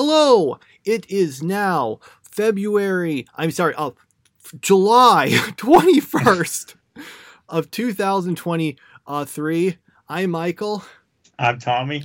Hello, 0.00 0.60
it 0.84 1.10
is 1.10 1.42
now 1.42 1.98
February, 2.22 3.26
I'm 3.34 3.50
sorry, 3.50 3.74
uh, 3.76 3.90
July 4.60 5.26
21st 5.30 6.76
of 7.48 7.68
2023. 7.72 9.78
I'm 10.08 10.30
Michael. 10.30 10.84
I'm 11.36 11.58
Tommy. 11.58 12.04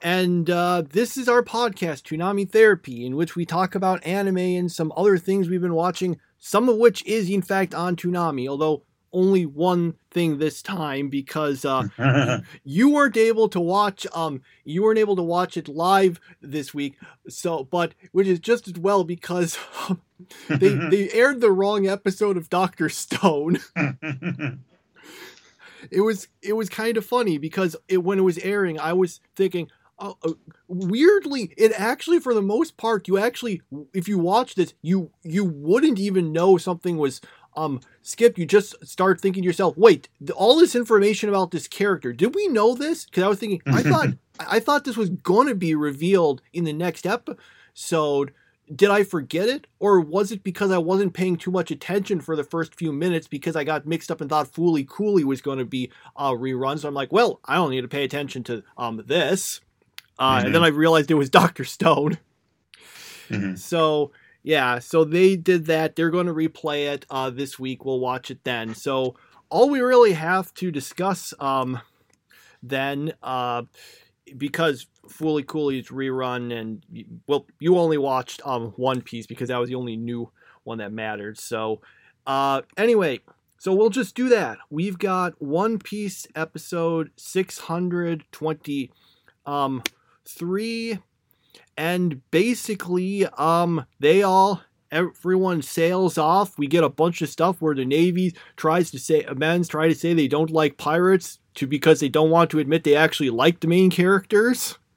And 0.00 0.48
uh, 0.48 0.84
this 0.88 1.18
is 1.18 1.28
our 1.28 1.42
podcast, 1.42 2.04
Toonami 2.04 2.50
Therapy, 2.50 3.04
in 3.04 3.16
which 3.16 3.36
we 3.36 3.44
talk 3.44 3.74
about 3.74 4.02
anime 4.06 4.38
and 4.38 4.72
some 4.72 4.90
other 4.96 5.18
things 5.18 5.50
we've 5.50 5.60
been 5.60 5.74
watching, 5.74 6.18
some 6.38 6.70
of 6.70 6.78
which 6.78 7.04
is, 7.04 7.28
in 7.28 7.42
fact, 7.42 7.74
on 7.74 7.96
Toonami, 7.96 8.48
although 8.48 8.82
only 9.16 9.46
one 9.46 9.94
thing 10.10 10.38
this 10.38 10.60
time 10.60 11.08
because 11.08 11.64
uh, 11.64 11.88
you 12.64 12.90
weren't 12.90 13.16
able 13.16 13.48
to 13.48 13.60
watch 13.60 14.06
um 14.14 14.42
you 14.64 14.82
weren't 14.82 14.98
able 14.98 15.16
to 15.16 15.22
watch 15.22 15.56
it 15.56 15.68
live 15.68 16.20
this 16.42 16.74
week 16.74 16.96
so 17.28 17.64
but 17.64 17.94
which 18.12 18.26
is 18.26 18.38
just 18.38 18.68
as 18.68 18.74
well 18.74 19.04
because 19.04 19.58
um, 19.88 20.00
they 20.48 20.68
they 20.90 21.10
aired 21.10 21.40
the 21.40 21.52
wrong 21.52 21.86
episode 21.86 22.36
of 22.36 22.48
Doctor 22.50 22.88
Stone. 22.88 23.58
it 25.90 26.00
was 26.00 26.28
it 26.42 26.54
was 26.54 26.68
kind 26.68 26.96
of 26.96 27.04
funny 27.04 27.38
because 27.38 27.76
it, 27.88 27.98
when 27.98 28.18
it 28.18 28.22
was 28.22 28.38
airing, 28.38 28.78
I 28.78 28.92
was 28.92 29.20
thinking, 29.34 29.68
uh, 29.98 30.12
weirdly, 30.68 31.52
it 31.56 31.72
actually 31.76 32.20
for 32.20 32.34
the 32.34 32.42
most 32.42 32.76
part, 32.76 33.08
you 33.08 33.18
actually 33.18 33.62
if 33.92 34.08
you 34.08 34.18
watch 34.18 34.54
this, 34.54 34.74
you 34.82 35.10
you 35.22 35.44
wouldn't 35.44 35.98
even 35.98 36.32
know 36.32 36.56
something 36.56 36.96
was 36.96 37.20
um 37.56 37.80
skip 38.02 38.38
you 38.38 38.46
just 38.46 38.74
start 38.86 39.20
thinking 39.20 39.42
to 39.42 39.46
yourself 39.46 39.76
wait 39.76 40.08
all 40.34 40.58
this 40.58 40.74
information 40.76 41.28
about 41.28 41.50
this 41.50 41.66
character 41.66 42.12
did 42.12 42.34
we 42.34 42.48
know 42.48 42.74
this? 42.74 43.04
Because 43.04 43.22
i 43.22 43.28
was 43.28 43.38
thinking 43.38 43.62
i 43.66 43.82
thought 43.82 44.08
i 44.40 44.60
thought 44.60 44.84
this 44.84 44.96
was 44.96 45.10
going 45.10 45.48
to 45.48 45.54
be 45.54 45.74
revealed 45.74 46.42
in 46.52 46.64
the 46.64 46.72
next 46.72 47.06
episode. 47.06 48.32
Did 48.74 48.90
i 48.90 49.04
forget 49.04 49.48
it? 49.48 49.66
Or 49.78 50.00
was 50.00 50.32
it 50.32 50.42
because 50.42 50.70
i 50.70 50.78
wasn't 50.78 51.14
paying 51.14 51.36
too 51.36 51.50
much 51.50 51.70
attention 51.70 52.20
for 52.20 52.36
the 52.36 52.44
first 52.44 52.74
few 52.74 52.92
minutes 52.92 53.28
because 53.28 53.56
i 53.56 53.64
got 53.64 53.86
mixed 53.86 54.10
up 54.10 54.20
and 54.20 54.28
thought 54.30 54.52
fooly 54.52 54.86
cooley 54.86 55.24
was 55.24 55.40
going 55.40 55.58
to 55.58 55.64
be 55.64 55.90
uh 56.16 56.32
rerun? 56.32 56.78
So 56.78 56.88
i'm 56.88 56.94
like 56.94 57.12
well 57.12 57.40
i 57.44 57.54
don't 57.54 57.70
need 57.70 57.82
to 57.82 57.88
pay 57.88 58.04
attention 58.04 58.42
to 58.44 58.62
um 58.76 59.02
this. 59.06 59.60
Uh, 60.18 60.38
mm-hmm. 60.38 60.46
and 60.46 60.54
then 60.54 60.64
i 60.64 60.68
realized 60.68 61.10
it 61.10 61.14
was 61.14 61.30
dr 61.30 61.64
stone. 61.64 62.18
Mm-hmm. 63.28 63.56
so 63.56 64.12
yeah, 64.46 64.78
so 64.78 65.02
they 65.02 65.34
did 65.34 65.66
that. 65.66 65.96
They're 65.96 66.12
going 66.12 66.28
to 66.28 66.32
replay 66.32 66.86
it 66.94 67.04
uh, 67.10 67.30
this 67.30 67.58
week. 67.58 67.84
We'll 67.84 67.98
watch 67.98 68.30
it 68.30 68.44
then. 68.44 68.76
So 68.76 69.16
all 69.50 69.68
we 69.68 69.80
really 69.80 70.12
have 70.12 70.54
to 70.54 70.70
discuss 70.70 71.34
um, 71.40 71.80
then, 72.62 73.14
uh, 73.24 73.62
because 74.36 74.86
Fooly 75.08 75.44
Cooley's 75.44 75.88
rerun, 75.88 76.56
and 76.56 76.86
well, 77.26 77.48
you 77.58 77.76
only 77.76 77.98
watched 77.98 78.40
um, 78.44 78.72
One 78.76 79.02
Piece 79.02 79.26
because 79.26 79.48
that 79.48 79.58
was 79.58 79.68
the 79.68 79.74
only 79.74 79.96
new 79.96 80.30
one 80.62 80.78
that 80.78 80.92
mattered. 80.92 81.40
So 81.40 81.80
uh, 82.24 82.62
anyway, 82.76 83.18
so 83.58 83.74
we'll 83.74 83.90
just 83.90 84.14
do 84.14 84.28
that. 84.28 84.58
We've 84.70 84.96
got 84.96 85.42
One 85.42 85.80
Piece 85.80 86.28
episode 86.36 87.10
623. 87.16 88.92
Um, 89.44 89.82
and 91.76 92.20
basically 92.30 93.26
um 93.38 93.84
they 94.00 94.22
all 94.22 94.62
everyone 94.90 95.62
sails 95.62 96.16
off. 96.16 96.58
We 96.58 96.66
get 96.66 96.84
a 96.84 96.88
bunch 96.88 97.20
of 97.22 97.28
stuff 97.28 97.60
where 97.60 97.74
the 97.74 97.84
navy 97.84 98.34
tries 98.56 98.90
to 98.92 98.98
say 98.98 99.26
men's 99.36 99.68
try 99.68 99.88
to 99.88 99.94
say 99.94 100.14
they 100.14 100.28
don't 100.28 100.50
like 100.50 100.76
pirates 100.76 101.38
to 101.54 101.66
because 101.66 102.00
they 102.00 102.08
don't 102.08 102.30
want 102.30 102.50
to 102.50 102.58
admit 102.58 102.84
they 102.84 102.96
actually 102.96 103.30
like 103.30 103.60
the 103.60 103.68
main 103.68 103.90
characters. 103.90 104.78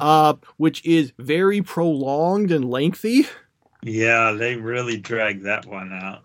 Uh, 0.00 0.34
which 0.58 0.84
is 0.86 1.12
very 1.18 1.60
prolonged 1.60 2.52
and 2.52 2.70
lengthy. 2.70 3.26
Yeah 3.82 4.30
they 4.30 4.54
really 4.54 4.96
drag 4.96 5.42
that 5.42 5.66
one 5.66 5.92
out 5.92 6.22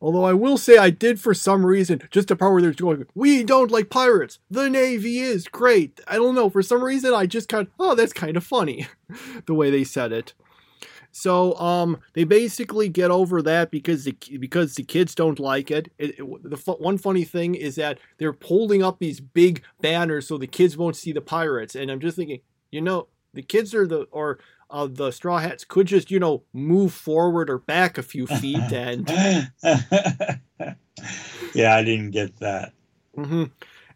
Although 0.00 0.24
I 0.24 0.32
will 0.32 0.56
say 0.56 0.78
I 0.78 0.90
did 0.90 1.20
for 1.20 1.34
some 1.34 1.66
reason, 1.66 2.02
just 2.10 2.30
a 2.30 2.36
part 2.36 2.52
where 2.52 2.62
they're 2.62 2.72
going, 2.72 3.06
we 3.14 3.44
don't 3.44 3.70
like 3.70 3.90
pirates. 3.90 4.38
The 4.50 4.70
Navy 4.70 5.18
is 5.18 5.46
great. 5.46 6.00
I 6.06 6.16
don't 6.16 6.34
know, 6.34 6.48
for 6.48 6.62
some 6.62 6.82
reason 6.82 7.12
I 7.12 7.26
just 7.26 7.48
kind 7.48 7.66
of, 7.66 7.72
oh, 7.78 7.94
that's 7.94 8.12
kind 8.12 8.36
of 8.36 8.44
funny, 8.44 8.88
the 9.46 9.54
way 9.54 9.70
they 9.70 9.84
said 9.84 10.12
it. 10.12 10.32
So 11.12 11.54
um, 11.58 11.98
they 12.14 12.24
basically 12.24 12.88
get 12.88 13.10
over 13.10 13.42
that 13.42 13.70
because 13.70 14.04
the 14.04 14.16
because 14.38 14.74
the 14.74 14.84
kids 14.84 15.14
don't 15.14 15.40
like 15.40 15.70
it. 15.70 15.92
it, 15.98 16.20
it 16.20 16.42
the 16.42 16.56
one 16.78 16.98
funny 16.98 17.24
thing 17.24 17.54
is 17.54 17.74
that 17.76 17.98
they're 18.18 18.36
holding 18.44 18.82
up 18.82 18.98
these 18.98 19.20
big 19.20 19.62
banners 19.80 20.28
so 20.28 20.38
the 20.38 20.46
kids 20.46 20.76
won't 20.76 20.96
see 20.96 21.12
the 21.12 21.20
pirates. 21.20 21.74
And 21.74 21.90
I'm 21.90 22.00
just 22.00 22.16
thinking, 22.16 22.40
you 22.70 22.80
know, 22.80 23.08
the 23.34 23.42
kids 23.42 23.74
are 23.74 23.86
the 23.86 24.06
or 24.12 24.38
of 24.70 24.96
the 24.96 25.10
Straw 25.10 25.38
Hats 25.38 25.64
could 25.64 25.86
just, 25.86 26.10
you 26.10 26.18
know, 26.18 26.44
move 26.52 26.92
forward 26.92 27.50
or 27.50 27.58
back 27.58 27.98
a 27.98 28.02
few 28.02 28.26
feet 28.26 28.56
and. 28.72 29.08
yeah, 31.54 31.74
I 31.74 31.84
didn't 31.84 32.12
get 32.12 32.38
that. 32.40 32.72
Mm-hmm. 33.16 33.44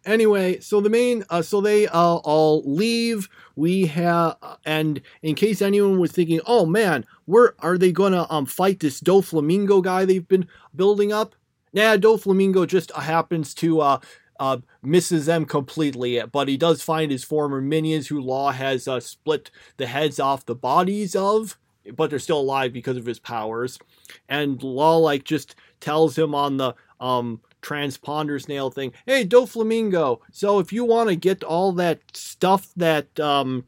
Anyway, 0.05 0.59
so 0.59 0.81
the 0.81 0.89
main, 0.89 1.23
uh, 1.31 1.41
so 1.41 1.61
they 1.61 1.87
uh, 1.87 2.17
all 2.17 2.61
leave. 2.63 3.27
We 3.55 3.87
have, 3.87 4.37
and 4.63 5.01
in 5.23 5.33
case 5.33 5.63
anyone 5.63 5.99
was 5.99 6.11
thinking, 6.11 6.41
oh 6.45 6.67
man, 6.67 7.05
where 7.25 7.55
are 7.59 7.77
they 7.77 7.91
gonna 7.91 8.27
um 8.29 8.45
fight 8.45 8.81
this 8.81 9.01
Doflamingo 9.01 9.81
guy 9.81 10.05
they've 10.05 10.27
been 10.27 10.47
building 10.75 11.11
up? 11.11 11.35
Nah, 11.73 11.97
Doflamingo 11.97 12.67
just 12.67 12.91
happens 12.91 13.55
to 13.55 13.81
uh 13.81 13.99
uh, 14.39 14.57
misses 14.83 15.25
them 15.25 15.45
completely, 15.45 16.21
but 16.31 16.47
he 16.47 16.57
does 16.57 16.81
find 16.81 17.11
his 17.11 17.23
former 17.23 17.61
minions 17.61 18.07
who 18.07 18.19
Law 18.19 18.51
has 18.51 18.87
uh, 18.87 18.99
split 18.99 19.51
the 19.77 19.87
heads 19.87 20.19
off 20.19 20.45
the 20.45 20.55
bodies 20.55 21.15
of, 21.15 21.57
but 21.95 22.09
they're 22.09 22.19
still 22.19 22.39
alive 22.39 22.73
because 22.73 22.97
of 22.97 23.05
his 23.05 23.19
powers. 23.19 23.79
And 24.27 24.61
Law 24.61 24.97
like 24.97 25.23
just 25.23 25.55
tells 25.79 26.17
him 26.17 26.33
on 26.33 26.57
the 26.57 26.73
um 26.99 27.41
transponder 27.61 28.41
snail 28.41 28.69
thing, 28.69 28.93
hey 29.05 29.25
Doflamingo, 29.25 30.19
so 30.31 30.59
if 30.59 30.71
you 30.71 30.85
want 30.85 31.09
to 31.09 31.15
get 31.15 31.43
all 31.43 31.71
that 31.73 31.99
stuff 32.13 32.71
that 32.75 33.19
um 33.19 33.65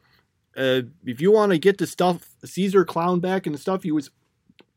uh, 0.55 0.81
if 1.05 1.21
you 1.21 1.31
want 1.31 1.51
to 1.51 1.59
get 1.59 1.77
the 1.77 1.85
stuff 1.85 2.29
Caesar 2.43 2.83
clown 2.83 3.19
back 3.19 3.45
and 3.45 3.53
the 3.53 3.59
stuff 3.59 3.83
he 3.83 3.91
was 3.91 4.09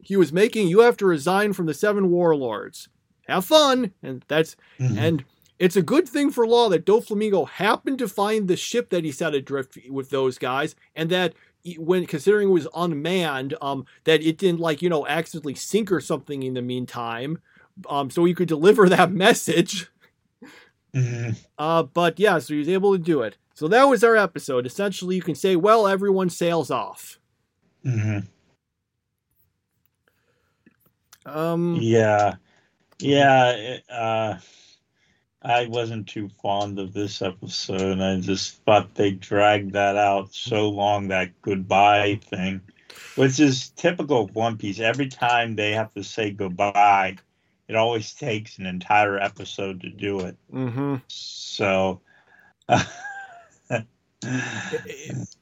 he 0.02 0.16
was 0.16 0.32
making, 0.32 0.68
you 0.68 0.80
have 0.80 0.96
to 0.98 1.06
resign 1.06 1.52
from 1.52 1.66
the 1.66 1.74
seven 1.74 2.10
warlords. 2.10 2.88
Have 3.28 3.44
fun, 3.44 3.92
and 4.02 4.24
that's 4.28 4.56
mm-hmm. 4.78 4.98
and 4.98 5.24
it's 5.60 5.76
a 5.76 5.82
good 5.82 6.08
thing 6.08 6.30
for 6.30 6.46
Law 6.46 6.70
that 6.70 6.86
Doflamingo 6.86 7.46
happened 7.46 7.98
to 7.98 8.08
find 8.08 8.48
the 8.48 8.56
ship 8.56 8.88
that 8.88 9.04
he 9.04 9.12
set 9.12 9.34
adrift 9.34 9.78
with 9.90 10.08
those 10.08 10.38
guys, 10.38 10.74
and 10.96 11.10
that 11.10 11.34
when 11.76 12.06
considering 12.06 12.48
it 12.48 12.52
was 12.52 12.66
unmanned, 12.74 13.54
um, 13.60 13.84
that 14.04 14.22
it 14.22 14.38
didn't 14.38 14.60
like 14.60 14.80
you 14.80 14.88
know 14.88 15.06
accidentally 15.06 15.54
sink 15.54 15.92
or 15.92 16.00
something 16.00 16.42
in 16.42 16.54
the 16.54 16.62
meantime, 16.62 17.42
um, 17.90 18.08
so 18.08 18.24
he 18.24 18.32
could 18.32 18.48
deliver 18.48 18.88
that 18.88 19.12
message. 19.12 19.88
Mm-hmm. 20.94 21.32
Uh, 21.58 21.82
but 21.82 22.18
yeah, 22.18 22.38
so 22.38 22.54
he 22.54 22.58
was 22.58 22.68
able 22.68 22.92
to 22.92 22.98
do 22.98 23.20
it. 23.20 23.36
So 23.52 23.68
that 23.68 23.84
was 23.84 24.02
our 24.02 24.16
episode. 24.16 24.64
Essentially, 24.64 25.16
you 25.16 25.22
can 25.22 25.34
say, 25.34 25.56
well, 25.56 25.86
everyone 25.86 26.30
sails 26.30 26.70
off. 26.70 27.18
Mm-hmm. 27.84 28.20
Um. 31.30 31.76
Yeah. 31.78 32.36
Yeah. 32.98 33.76
Uh 33.90 34.38
I 35.42 35.66
wasn't 35.66 36.08
too 36.08 36.28
fond 36.42 36.78
of 36.78 36.92
this 36.92 37.22
episode. 37.22 37.80
and 37.80 38.02
I 38.02 38.20
just 38.20 38.62
thought 38.64 38.94
they 38.94 39.12
dragged 39.12 39.72
that 39.72 39.96
out 39.96 40.34
so 40.34 40.68
long, 40.68 41.08
that 41.08 41.40
goodbye 41.40 42.20
thing, 42.24 42.60
which 43.16 43.40
is 43.40 43.70
typical 43.70 44.24
of 44.24 44.34
One 44.34 44.58
Piece. 44.58 44.80
Every 44.80 45.08
time 45.08 45.56
they 45.56 45.72
have 45.72 45.92
to 45.94 46.04
say 46.04 46.30
goodbye, 46.30 47.16
it 47.68 47.76
always 47.76 48.12
takes 48.12 48.58
an 48.58 48.66
entire 48.66 49.18
episode 49.18 49.80
to 49.82 49.90
do 49.90 50.20
it. 50.20 50.36
Mm-hmm. 50.52 50.96
So. 51.08 52.00
it, 53.68 53.86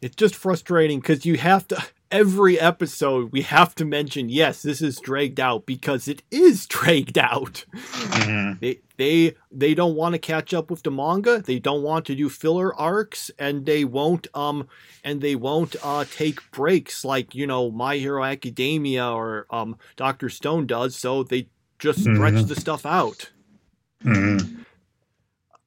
it's 0.00 0.16
just 0.16 0.36
frustrating 0.36 1.00
because 1.00 1.26
you 1.26 1.36
have 1.36 1.66
to 1.68 1.82
every 2.10 2.58
episode 2.58 3.32
we 3.32 3.42
have 3.42 3.74
to 3.74 3.84
mention 3.84 4.28
yes 4.28 4.62
this 4.62 4.80
is 4.80 4.98
dragged 5.00 5.38
out 5.38 5.66
because 5.66 6.08
it 6.08 6.22
is 6.30 6.66
dragged 6.68 7.18
out 7.18 7.64
mm-hmm. 7.72 8.58
they 8.60 8.80
they 8.96 9.34
they 9.52 9.74
don't 9.74 9.94
want 9.94 10.14
to 10.14 10.18
catch 10.18 10.54
up 10.54 10.70
with 10.70 10.82
the 10.82 10.90
manga 10.90 11.40
they 11.40 11.58
don't 11.58 11.82
want 11.82 12.06
to 12.06 12.14
do 12.14 12.28
filler 12.28 12.74
arcs 12.74 13.30
and 13.38 13.66
they 13.66 13.84
won't 13.84 14.26
um 14.34 14.66
and 15.04 15.20
they 15.20 15.34
won't 15.34 15.76
uh 15.82 16.04
take 16.16 16.50
breaks 16.50 17.04
like 17.04 17.34
you 17.34 17.46
know 17.46 17.70
my 17.70 17.96
hero 17.96 18.24
academia 18.24 19.06
or 19.06 19.46
um 19.50 19.76
dr 19.96 20.28
stone 20.30 20.66
does 20.66 20.96
so 20.96 21.22
they 21.22 21.46
just 21.78 22.00
stretch 22.00 22.34
mm-hmm. 22.34 22.46
the 22.46 22.56
stuff 22.56 22.86
out 22.86 23.30
mm-hmm. 24.02 24.62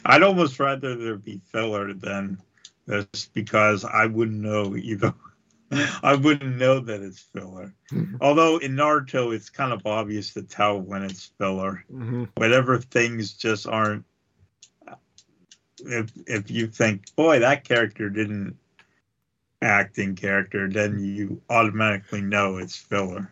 i'd 0.06 0.24
almost 0.24 0.60
rather 0.60 0.96
there 0.96 1.18
be 1.18 1.40
filler 1.52 1.94
than 1.94 2.38
this 2.88 3.30
because 3.34 3.86
i 3.86 4.08
wouldn't 4.08 4.42
know 4.42 4.76
either 4.82 5.14
I 6.04 6.16
wouldn't 6.16 6.58
know 6.58 6.80
that 6.80 7.02
it's 7.02 7.20
filler. 7.20 7.74
Mm-hmm. 7.92 8.18
Although 8.22 8.58
in 8.58 8.76
Naruto, 8.76 9.34
it's 9.34 9.50
kind 9.50 9.72
of 9.72 9.86
obvious 9.86 10.34
to 10.34 10.44
tell 10.44 10.80
when 10.80 11.04
it's 11.04 11.32
filler. 11.38 11.84
Mm-hmm. 11.92 12.26
Whatever 12.36 12.80
things 12.80 13.34
just 13.34 13.68
aren't. 13.68 14.06
If 15.84 16.12
if 16.28 16.52
you 16.52 16.68
think, 16.68 17.16
boy, 17.16 17.40
that 17.40 17.64
character 17.64 18.10
didn't 18.10 18.56
act 19.62 19.98
in 19.98 20.16
character, 20.16 20.70
then 20.70 21.00
you 21.00 21.42
automatically 21.50 22.22
know 22.22 22.58
it's 22.58 22.76
filler. 22.76 23.32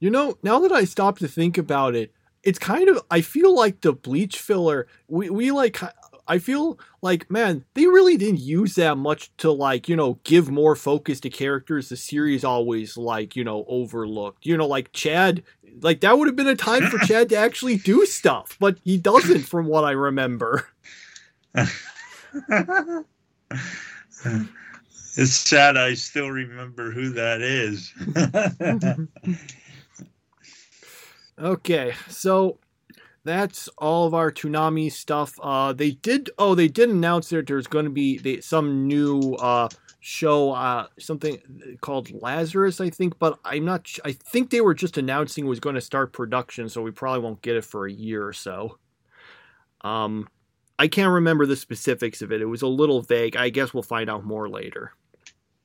You 0.00 0.10
know, 0.10 0.36
now 0.42 0.58
that 0.60 0.72
I 0.72 0.84
stop 0.84 1.18
to 1.18 1.28
think 1.28 1.56
about 1.56 1.94
it, 1.94 2.12
it's 2.42 2.58
kind 2.58 2.88
of 2.88 3.02
I 3.10 3.20
feel 3.20 3.54
like 3.54 3.80
the 3.80 3.92
bleach 3.92 4.38
filler 4.38 4.86
we, 5.08 5.30
we 5.30 5.50
like 5.50 5.80
I 6.26 6.38
feel 6.38 6.78
like 7.02 7.30
man 7.30 7.64
they 7.74 7.86
really 7.86 8.16
didn't 8.16 8.40
use 8.40 8.74
that 8.76 8.96
much 8.96 9.30
to 9.38 9.50
like 9.50 9.88
you 9.88 9.96
know 9.96 10.18
give 10.24 10.50
more 10.50 10.74
focus 10.76 11.20
to 11.20 11.30
characters 11.30 11.88
the 11.88 11.96
series 11.96 12.44
always 12.44 12.96
like 12.96 13.36
you 13.36 13.44
know 13.44 13.64
overlooked 13.68 14.46
you 14.46 14.56
know 14.56 14.66
like 14.66 14.92
Chad 14.92 15.42
like 15.80 16.00
that 16.00 16.18
would 16.18 16.26
have 16.28 16.36
been 16.36 16.46
a 16.46 16.56
time 16.56 16.86
for 16.86 16.98
Chad 17.06 17.28
to 17.30 17.36
actually 17.36 17.76
do 17.76 18.06
stuff 18.06 18.56
but 18.58 18.78
he 18.84 18.96
doesn't 18.96 19.42
from 19.42 19.66
what 19.66 19.84
I 19.84 19.92
remember. 19.92 20.68
it's 25.16 25.32
sad 25.32 25.76
I 25.76 25.94
still 25.94 26.30
remember 26.30 26.90
who 26.90 27.10
that 27.10 27.40
is. 27.40 27.92
Okay, 31.38 31.94
so 32.08 32.58
that's 33.24 33.68
all 33.78 34.06
of 34.06 34.14
our 34.14 34.30
Toonami 34.30 34.92
stuff. 34.92 35.38
Uh, 35.42 35.72
they 35.72 35.92
did. 35.92 36.30
Oh, 36.38 36.54
they 36.54 36.68
did 36.68 36.90
announce 36.90 37.30
that 37.30 37.46
there's 37.46 37.66
going 37.66 37.86
to 37.86 37.90
be 37.90 38.18
they, 38.18 38.40
some 38.40 38.86
new 38.86 39.34
uh, 39.34 39.68
show, 40.00 40.52
uh, 40.52 40.86
something 40.98 41.38
called 41.80 42.10
Lazarus, 42.22 42.80
I 42.80 42.90
think. 42.90 43.18
But 43.18 43.38
I'm 43.44 43.64
not. 43.64 43.90
I 44.04 44.12
think 44.12 44.50
they 44.50 44.60
were 44.60 44.74
just 44.74 44.98
announcing 44.98 45.46
was 45.46 45.60
going 45.60 45.74
to 45.74 45.80
start 45.80 46.12
production, 46.12 46.68
so 46.68 46.82
we 46.82 46.90
probably 46.90 47.22
won't 47.22 47.42
get 47.42 47.56
it 47.56 47.64
for 47.64 47.86
a 47.86 47.92
year 47.92 48.26
or 48.26 48.34
so. 48.34 48.78
Um, 49.80 50.28
I 50.78 50.88
can't 50.88 51.12
remember 51.12 51.46
the 51.46 51.56
specifics 51.56 52.20
of 52.20 52.30
it. 52.30 52.42
It 52.42 52.46
was 52.46 52.62
a 52.62 52.66
little 52.66 53.00
vague. 53.00 53.36
I 53.36 53.48
guess 53.48 53.72
we'll 53.72 53.82
find 53.82 54.10
out 54.10 54.24
more 54.24 54.48
later. 54.48 54.92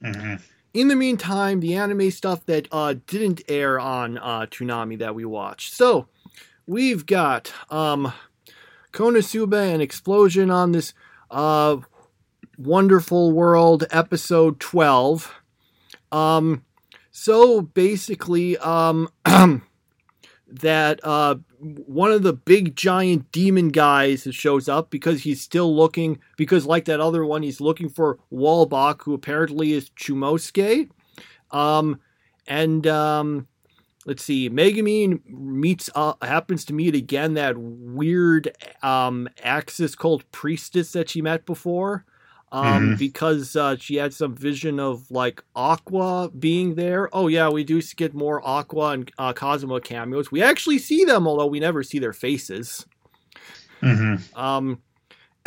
Mm-hmm 0.03 0.35
in 0.73 0.87
the 0.87 0.95
meantime, 0.95 1.59
the 1.59 1.75
anime 1.75 2.11
stuff 2.11 2.45
that 2.45 2.67
uh, 2.71 2.95
didn't 3.07 3.41
air 3.49 3.79
on 3.79 4.17
uh, 4.17 4.41
Toonami 4.41 4.99
that 4.99 5.15
we 5.15 5.25
watched. 5.25 5.73
So 5.73 6.07
we've 6.69 7.07
got 7.07 7.51
um, 7.71 8.13
Konosuba 8.93 9.73
and 9.73 9.81
Explosion 9.81 10.51
on 10.51 10.71
this 10.71 10.93
uh, 11.31 11.77
Wonderful 12.59 13.31
World 13.31 13.85
episode 13.89 14.59
12. 14.59 15.33
Um, 16.11 16.63
so 17.09 17.61
basically, 17.61 18.55
um, 18.59 19.09
that 20.47 20.99
uh, 21.03 21.35
one 21.59 22.11
of 22.11 22.21
the 22.21 22.33
big 22.33 22.75
giant 22.75 23.31
demon 23.31 23.69
guys 23.69 24.27
shows 24.29 24.69
up 24.69 24.91
because 24.91 25.23
he's 25.23 25.41
still 25.41 25.75
looking 25.75 26.19
because 26.37 26.67
like 26.67 26.85
that 26.85 26.99
other 26.99 27.25
one 27.25 27.41
he's 27.41 27.59
looking 27.59 27.89
for 27.89 28.19
Wolbach 28.31 29.01
who 29.03 29.15
apparently 29.15 29.73
is 29.73 29.89
Chomusuke. 29.91 30.89
Um, 31.49 31.99
and 32.47 32.85
um, 32.85 33.47
let's 34.05 34.23
see, 34.23 34.49
Megumin 34.49 35.21
meets 35.25 35.89
uh, 35.95 36.13
happens 36.21 36.65
to 36.65 36.73
meet 36.73 36.95
again 36.95 37.33
that 37.35 37.57
weird 37.57 38.55
um, 38.81 39.27
Axis 39.43 39.95
cult 39.95 40.29
priestess 40.31 40.91
that 40.93 41.09
she 41.09 41.21
met 41.21 41.45
before 41.45 42.05
um, 42.51 42.65
mm-hmm. 42.65 42.95
because 42.95 43.55
uh, 43.55 43.75
she 43.77 43.95
had 43.95 44.13
some 44.13 44.35
vision 44.35 44.79
of 44.79 45.09
like 45.11 45.43
Aqua 45.55 46.31
being 46.37 46.75
there. 46.75 47.09
Oh 47.13 47.27
yeah, 47.27 47.49
we 47.49 47.63
do 47.63 47.81
get 47.95 48.13
more 48.13 48.45
Aqua 48.45 48.89
and 48.91 49.11
uh, 49.17 49.33
Kazuma 49.33 49.81
cameos. 49.81 50.31
We 50.31 50.41
actually 50.41 50.79
see 50.79 51.05
them, 51.05 51.27
although 51.27 51.47
we 51.47 51.59
never 51.59 51.83
see 51.83 51.99
their 51.99 52.13
faces. 52.13 52.85
Mm-hmm. 53.81 54.39
Um. 54.39 54.81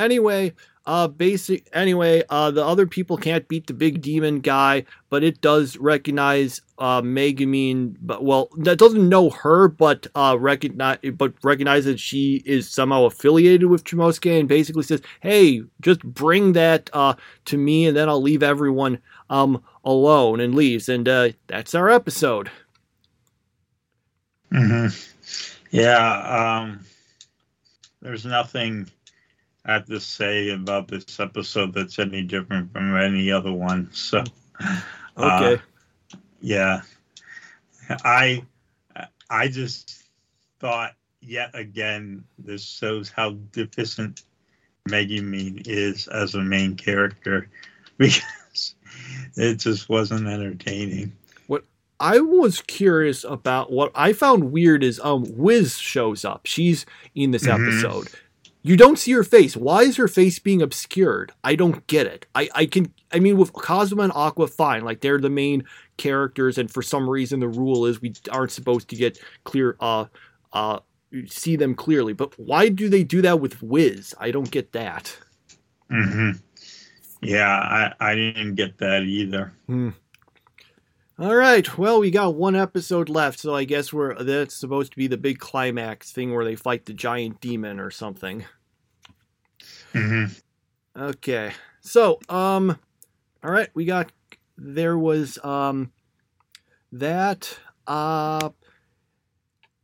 Anyway, 0.03 0.53
uh, 0.85 1.07
basic. 1.07 1.69
Anyway, 1.73 2.25
uh, 2.29 2.51
the 2.51 2.65
other 2.65 2.87
people 2.87 3.17
can't 3.17 3.47
beat 3.47 3.69
the 3.69 3.73
big 3.73 4.03
demon 4.03 4.41
guy, 4.41 4.85
but 5.11 5.23
it 5.23 5.41
does 5.41 5.77
recognize 5.77 6.61
uh, 6.79 7.01
Megumin. 7.01 7.95
But 8.01 8.25
well, 8.25 8.49
that 8.59 8.79
doesn't 8.79 9.09
know 9.09 9.31
her, 9.31 9.69
but 9.69 10.09
uh, 10.17 10.37
recognize, 10.41 10.99
but 11.15 11.35
recognizes 11.45 12.01
she 12.01 12.43
is 12.45 12.69
somehow 12.69 13.05
affiliated 13.05 13.69
with 13.69 13.85
Chomusuke, 13.85 14.41
and 14.41 14.49
basically 14.49 14.83
says, 14.83 15.03
"Hey, 15.21 15.63
just 15.81 16.03
bring 16.03 16.53
that 16.55 16.91
uh, 16.93 17.15
to 17.45 17.57
me, 17.57 17.87
and 17.87 17.97
then 17.97 18.09
I'll 18.09 18.23
leave 18.23 18.43
everyone 18.43 18.99
um 19.31 19.63
alone." 19.85 20.41
And 20.41 20.57
leaves, 20.57 20.89
and 20.89 21.09
uh, 21.09 21.29
that's 21.47 21.77
our 21.77 21.91
episode. 21.91 22.51
Hmm. 24.51 24.89
Yeah. 25.71 26.65
Um. 26.65 26.81
There's 28.01 28.27
nothing 28.27 28.91
have 29.65 29.87
to 29.87 30.01
say 30.01 30.51
about 30.51 30.89
this 30.89 31.21
episode 31.21 31.73
that's 31.73 31.99
any 31.99 32.23
different 32.23 32.73
from 32.73 32.97
any 32.97 33.31
other 33.31 33.53
one. 33.53 33.89
So, 33.93 34.25
okay, 35.17 35.55
uh, 35.55 35.57
yeah, 36.41 36.83
I 38.05 38.45
I 39.31 39.49
just 39.49 40.05
thought 40.59 40.95
yet 41.21 41.51
again 41.55 42.25
this 42.39 42.65
shows 42.65 43.11
how 43.11 43.37
deficient 43.53 44.23
Megumin 44.89 45.63
is 45.67 46.09
as 46.09 46.35
a 46.35 46.41
main 46.41 46.77
character 46.77 47.49
because 47.99 48.75
it 49.37 49.57
just 49.57 49.89
wasn't 49.89 50.27
entertaining. 50.27 51.13
What 51.47 51.65
I 52.01 52.19
was 52.19 52.61
curious 52.63 53.25
about, 53.25 53.71
what 53.71 53.93
I 53.95 54.13
found 54.13 54.51
weird 54.51 54.83
is 54.83 55.01
um 55.05 55.25
Wiz 55.29 55.79
shows 55.79 56.25
up. 56.25 56.47
She's 56.47 56.85
in 57.15 57.31
this 57.31 57.45
mm-hmm. 57.45 57.63
You 58.65 58.77
don't 58.77 58.99
see 58.99 59.13
her 59.13 59.25
face. 59.25 59.57
Why 59.57 59.83
is 59.83 59.97
her 59.97 60.07
face 60.07 60.39
being 60.39 60.63
obscured? 60.63 61.33
I 61.43 61.57
don't 61.57 61.85
get 61.89 62.07
it. 62.07 62.27
I, 62.35 62.49
I 62.55 62.67
can 62.67 62.93
I 63.13 63.19
mean 63.19 63.37
with 63.37 63.53
Kazuma 63.53 64.05
and 64.05 64.13
Aqua 64.15 64.47
fine, 64.47 64.85
like 64.85 65.01
they're 65.01 65.19
the 65.19 65.31
main 65.31 65.65
characters 65.97 66.59
and 66.59 66.71
for 66.71 66.83
some 66.83 67.11
reason 67.11 67.41
the 67.41 67.49
rule 67.49 67.87
is 67.87 68.01
we 68.01 68.13
aren't 68.31 68.53
supposed 68.53 68.89
to 68.89 68.97
get 68.97 69.19
clear 69.45 69.77
uh 69.81 70.07
uh 70.53 70.79
see 71.27 71.57
them 71.57 71.75
clearly. 71.75 72.13
But 72.13 72.39
why 72.39 72.69
do 72.69 72.89
they 72.89 73.03
do 73.05 73.21
that 73.23 73.41
with 73.41 73.63
Wiz? 73.63 74.15
I 74.19 74.31
don't 74.31 74.51
get 74.51 74.73
that. 74.73 75.17
Mhm. 75.91 76.41
Yeah, 77.21 77.49
I 77.51 77.93
I 78.01 78.15
didn't 78.15 78.55
get 78.55 78.79
that 78.79 79.03
either. 79.03 79.53
Hmm. 79.67 79.91
All 81.23 81.37
right. 81.37 81.79
Well, 81.79 82.01
we 82.01 82.11
got 82.11 82.35
one 82.35 82.57
episode 82.57 83.09
left, 83.09 83.39
so 83.39 83.55
I 83.55 83.63
guess 83.63 83.93
we're 83.93 84.21
that's 84.25 84.57
supposed 84.57 84.91
to 84.91 84.99
be 84.99 85.07
the 85.07 85.17
big 85.17 85.39
climax 85.39 86.11
thing 86.11 86.35
where 86.35 86.45
they 86.45 86.57
fight 86.57 86.85
the 86.85 86.93
giant 86.93 87.41
demon 87.41 87.79
or 87.79 87.93
something. 87.93 88.45
Mm-hmm. 89.95 91.01
Okay. 91.01 91.53
So, 91.81 92.19
um, 92.29 92.77
all 93.45 93.53
right, 93.53 93.69
we 93.73 93.85
got 93.85 94.11
there 94.59 94.99
was 94.99 95.39
um 95.45 95.93
that 96.91 97.57
uh 97.87 98.51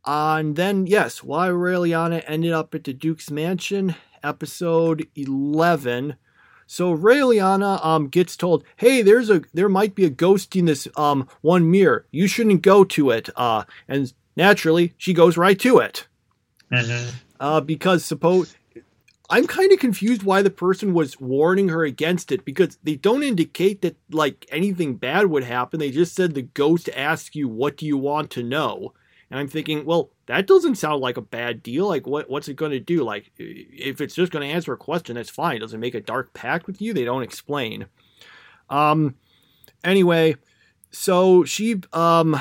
and 0.05 0.57
then 0.57 0.87
yes, 0.87 1.23
why 1.23 1.47
Raeliana 1.47 2.21
ended 2.27 2.51
up 2.51 2.75
at 2.75 2.83
the 2.83 2.91
Duke's 2.91 3.31
mansion, 3.31 3.95
episode 4.21 5.07
eleven 5.15 6.17
so 6.71 6.95
Raeliana 6.95 7.83
um 7.83 8.09
gets 8.09 8.37
told, 8.37 8.63
"Hey, 8.75 9.01
there's 9.01 9.31
a 9.31 9.41
there 9.55 9.67
might 9.67 9.95
be 9.95 10.05
a 10.05 10.09
ghost 10.11 10.55
in 10.55 10.65
this 10.65 10.87
um 10.95 11.27
one 11.41 11.71
mirror. 11.71 12.05
You 12.11 12.27
shouldn't 12.27 12.61
go 12.61 12.83
to 12.83 13.09
it." 13.09 13.27
Uh, 13.35 13.63
and 13.87 14.13
naturally, 14.37 14.93
she 14.95 15.11
goes 15.11 15.35
right 15.35 15.59
to 15.61 15.79
it. 15.79 16.05
Mm-hmm. 16.71 17.09
Uh, 17.39 17.61
because 17.61 18.05
suppose 18.05 18.55
I'm 19.31 19.47
kind 19.47 19.71
of 19.71 19.79
confused 19.79 20.21
why 20.21 20.43
the 20.43 20.51
person 20.51 20.93
was 20.93 21.19
warning 21.19 21.69
her 21.69 21.83
against 21.83 22.31
it 22.31 22.45
because 22.45 22.77
they 22.83 22.97
don't 22.97 23.23
indicate 23.23 23.81
that 23.81 23.97
like 24.11 24.45
anything 24.51 24.93
bad 24.93 25.25
would 25.25 25.45
happen. 25.45 25.79
They 25.79 25.89
just 25.89 26.13
said 26.13 26.35
the 26.35 26.43
ghost 26.43 26.87
asks 26.95 27.35
you, 27.35 27.47
"What 27.47 27.77
do 27.77 27.87
you 27.87 27.97
want 27.97 28.29
to 28.31 28.43
know?" 28.43 28.93
And 29.31 29.39
I'm 29.39 29.47
thinking, 29.47 29.85
well, 29.85 30.09
that 30.25 30.47
doesn't 30.47 30.75
sound 30.75 31.01
like 31.01 31.17
a 31.17 31.21
bad 31.21 31.61
deal. 31.61 31.87
Like, 31.87 32.07
what 32.07 32.29
what's 32.29 32.47
it 32.47 32.55
going 32.55 32.71
to 32.71 32.79
do? 32.79 33.03
Like, 33.03 33.31
if 33.37 34.01
it's 34.01 34.15
just 34.15 34.31
going 34.31 34.47
to 34.47 34.53
answer 34.53 34.73
a 34.73 34.77
question, 34.77 35.15
that's 35.15 35.29
fine. 35.29 35.57
It 35.57 35.59
doesn't 35.59 35.79
make 35.79 35.95
a 35.95 36.01
dark 36.01 36.33
pact 36.33 36.67
with 36.67 36.81
you. 36.81 36.93
They 36.93 37.05
don't 37.05 37.23
explain. 37.23 37.85
Um. 38.69 39.15
Anyway, 39.83 40.35
so 40.91 41.43
she 41.43 41.81
um 41.93 42.39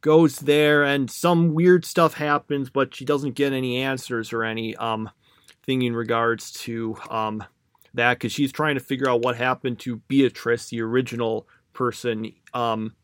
goes 0.00 0.36
there, 0.36 0.84
and 0.84 1.10
some 1.10 1.54
weird 1.54 1.84
stuff 1.84 2.14
happens, 2.14 2.70
but 2.70 2.94
she 2.94 3.04
doesn't 3.04 3.34
get 3.34 3.52
any 3.52 3.78
answers 3.78 4.32
or 4.32 4.44
any 4.44 4.74
um 4.76 5.10
thing 5.64 5.82
in 5.82 5.94
regards 5.94 6.50
to 6.50 6.96
um 7.08 7.44
that 7.94 8.14
because 8.14 8.32
she's 8.32 8.52
trying 8.52 8.74
to 8.74 8.80
figure 8.80 9.08
out 9.08 9.22
what 9.22 9.36
happened 9.36 9.78
to 9.80 9.96
Beatrice, 10.08 10.68
the 10.68 10.80
original 10.80 11.46
person, 11.72 12.32
um, 12.54 12.94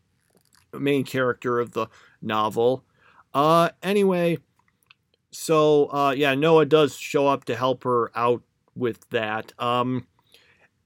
main 0.73 1.03
character 1.03 1.59
of 1.59 1.71
the 1.71 1.87
novel. 2.21 2.83
Uh, 3.33 3.69
anyway, 3.83 4.37
so 5.31 5.91
uh, 5.91 6.11
yeah, 6.11 6.35
Noah 6.35 6.65
does 6.65 6.97
show 6.97 7.27
up 7.27 7.45
to 7.45 7.55
help 7.55 7.83
her 7.83 8.11
out 8.15 8.41
with 8.75 9.09
that. 9.09 9.53
Um, 9.59 10.07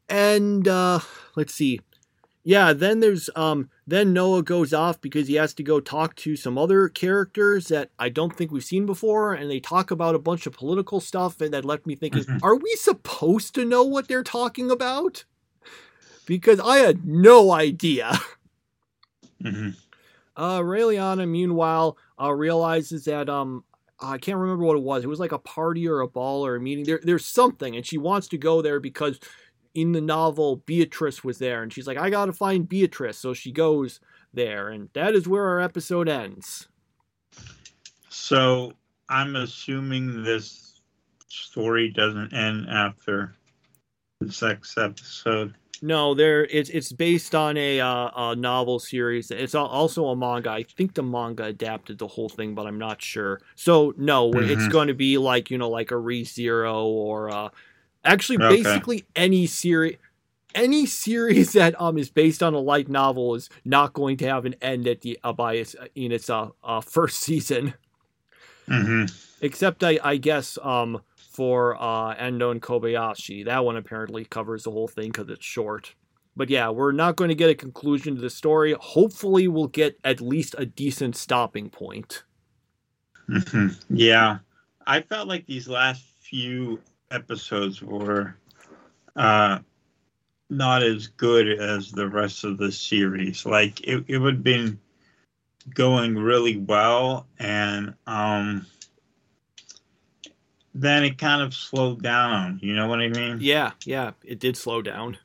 and 0.09 0.67
uh, 0.67 0.99
let's 1.35 1.53
see. 1.53 1.79
Yeah, 2.45 2.73
then 2.73 2.99
there's 2.99 3.29
um 3.37 3.69
then 3.87 4.11
Noah 4.11 4.43
goes 4.43 4.73
off 4.73 4.99
because 4.99 5.29
he 5.29 5.35
has 5.35 5.53
to 5.53 5.63
go 5.63 5.79
talk 5.79 6.13
to 6.17 6.35
some 6.35 6.57
other 6.57 6.89
characters 6.89 7.69
that 7.69 7.91
I 7.97 8.09
don't 8.09 8.35
think 8.35 8.51
we've 8.51 8.63
seen 8.63 8.85
before, 8.85 9.33
and 9.33 9.49
they 9.49 9.61
talk 9.61 9.91
about 9.91 10.13
a 10.13 10.19
bunch 10.19 10.45
of 10.45 10.51
political 10.51 10.99
stuff, 10.99 11.39
and 11.39 11.53
that 11.53 11.63
left 11.63 11.85
me 11.85 11.95
thinking, 11.95 12.23
mm-hmm. 12.23 12.43
are 12.43 12.57
we 12.57 12.75
supposed 12.75 13.55
to 13.55 13.63
know 13.63 13.83
what 13.83 14.09
they're 14.09 14.23
talking 14.23 14.69
about? 14.69 15.23
because 16.25 16.59
I 16.59 16.77
had 16.77 17.05
no 17.05 17.51
idea. 17.51 18.17
hmm 19.41 19.69
Uh, 20.35 20.63
meanwhile, 20.63 21.97
uh, 22.21 22.31
realizes 22.31 23.05
that 23.05 23.29
um, 23.29 23.63
I 23.99 24.17
can't 24.17 24.37
remember 24.37 24.65
what 24.65 24.77
it 24.77 24.83
was. 24.83 25.03
It 25.03 25.07
was 25.07 25.19
like 25.19 25.31
a 25.31 25.39
party 25.39 25.87
or 25.87 26.01
a 26.01 26.07
ball 26.07 26.45
or 26.45 26.55
a 26.55 26.59
meeting. 26.59 26.85
There, 26.85 26.99
there's 27.03 27.25
something, 27.25 27.75
and 27.75 27.85
she 27.85 27.97
wants 27.97 28.27
to 28.29 28.37
go 28.37 28.61
there 28.61 28.79
because 28.79 29.19
in 29.73 29.91
the 29.91 30.01
novel 30.01 30.57
Beatrice 30.57 31.23
was 31.23 31.37
there, 31.39 31.63
and 31.63 31.71
she's 31.71 31.87
like, 31.87 31.97
I 31.97 32.09
gotta 32.09 32.33
find 32.33 32.67
Beatrice. 32.67 33.17
So 33.17 33.33
she 33.33 33.51
goes 33.51 33.99
there, 34.33 34.69
and 34.69 34.89
that 34.93 35.15
is 35.15 35.27
where 35.27 35.45
our 35.45 35.59
episode 35.59 36.09
ends. 36.09 36.67
So 38.09 38.73
I'm 39.09 39.35
assuming 39.35 40.23
this 40.23 40.81
story 41.27 41.89
doesn't 41.89 42.33
end 42.33 42.67
after 42.69 43.35
the 44.19 44.47
next 44.47 44.77
episode. 44.77 45.55
No, 45.83 46.13
there 46.13 46.45
it's 46.45 46.69
it's 46.69 46.93
based 46.93 47.35
on 47.35 47.57
a 47.57 47.81
uh, 47.81 48.09
a 48.15 48.35
novel 48.37 48.79
series. 48.79 49.29
It's 49.31 49.53
also 49.53 50.05
a 50.07 50.15
manga. 50.15 50.49
I 50.49 50.63
think 50.63 50.93
the 50.93 51.03
manga 51.03 51.43
adapted 51.43 51.97
the 51.97 52.07
whole 52.07 52.29
thing, 52.29 52.55
but 52.55 52.65
I'm 52.65 52.79
not 52.79 53.01
sure. 53.01 53.41
So 53.55 53.93
no, 53.97 54.31
it's 54.31 54.65
Mhm. 54.65 54.71
going 54.71 54.87
to 54.87 54.93
be 54.93 55.17
like 55.17 55.51
you 55.51 55.57
know 55.57 55.69
like 55.69 55.91
a 55.91 55.95
ReZero 55.95 56.85
or 56.85 57.29
uh, 57.29 57.49
actually 58.05 58.37
Okay. 58.37 58.55
basically 58.55 59.05
any 59.13 59.45
series. 59.45 59.97
Any 60.55 60.85
series 60.85 61.51
that 61.59 61.79
um 61.81 61.97
is 61.97 62.09
based 62.09 62.41
on 62.41 62.53
a 62.53 62.59
light 62.59 62.87
novel 62.87 63.35
is 63.35 63.49
not 63.65 63.91
going 63.91 64.15
to 64.17 64.25
have 64.25 64.45
an 64.45 64.55
end 64.61 64.87
at 64.87 65.01
the 65.01 65.19
uh, 65.21 65.33
by 65.33 65.55
its 65.55 65.75
in 65.95 66.13
its 66.13 66.29
uh, 66.29 66.49
uh 66.63 66.79
first 66.79 67.19
season 67.27 67.73
hmm 68.67 69.05
except 69.41 69.83
I, 69.83 69.99
I 70.03 70.17
guess 70.17 70.57
um 70.63 71.01
for 71.33 71.81
uh 71.81 72.13
and 72.13 72.39
Kobayashi. 72.39 73.45
That 73.45 73.65
one 73.65 73.77
apparently 73.77 74.25
covers 74.25 74.63
the 74.63 74.71
whole 74.71 74.87
thing 74.87 75.11
because 75.11 75.29
it's 75.29 75.45
short. 75.45 75.95
But 76.35 76.49
yeah, 76.49 76.69
we're 76.69 76.91
not 76.91 77.15
going 77.15 77.29
to 77.29 77.35
get 77.35 77.49
a 77.49 77.55
conclusion 77.55 78.15
to 78.15 78.21
the 78.21 78.29
story. 78.29 78.75
Hopefully, 78.79 79.47
we'll 79.47 79.67
get 79.67 79.99
at 80.03 80.19
least 80.21 80.55
a 80.57 80.65
decent 80.65 81.15
stopping 81.15 81.69
point. 81.69 82.23
hmm 83.27 83.67
Yeah, 83.89 84.39
I 84.87 85.01
felt 85.01 85.27
like 85.27 85.45
these 85.45 85.67
last 85.67 86.03
few 86.21 86.79
episodes 87.11 87.81
were 87.81 88.35
uh, 89.15 89.59
not 90.49 90.83
as 90.83 91.07
good 91.07 91.47
as 91.59 91.91
the 91.91 92.07
rest 92.07 92.43
of 92.43 92.57
the 92.57 92.71
series. 92.71 93.45
Like 93.45 93.81
it, 93.81 94.03
it 94.07 94.17
would 94.17 94.35
have 94.35 94.43
been 94.43 94.79
going 95.73 96.15
really 96.15 96.57
well, 96.57 97.27
and 97.39 97.93
um, 98.07 98.65
then 100.73 101.03
it 101.03 101.17
kind 101.17 101.41
of 101.41 101.53
slowed 101.53 102.01
down. 102.01 102.59
You 102.61 102.75
know 102.75 102.87
what 102.87 102.99
I 102.99 103.07
mean? 103.09 103.37
Yeah, 103.41 103.71
yeah, 103.85 104.11
it 104.23 104.39
did 104.39 104.57
slow 104.57 104.81
down. 104.81 105.17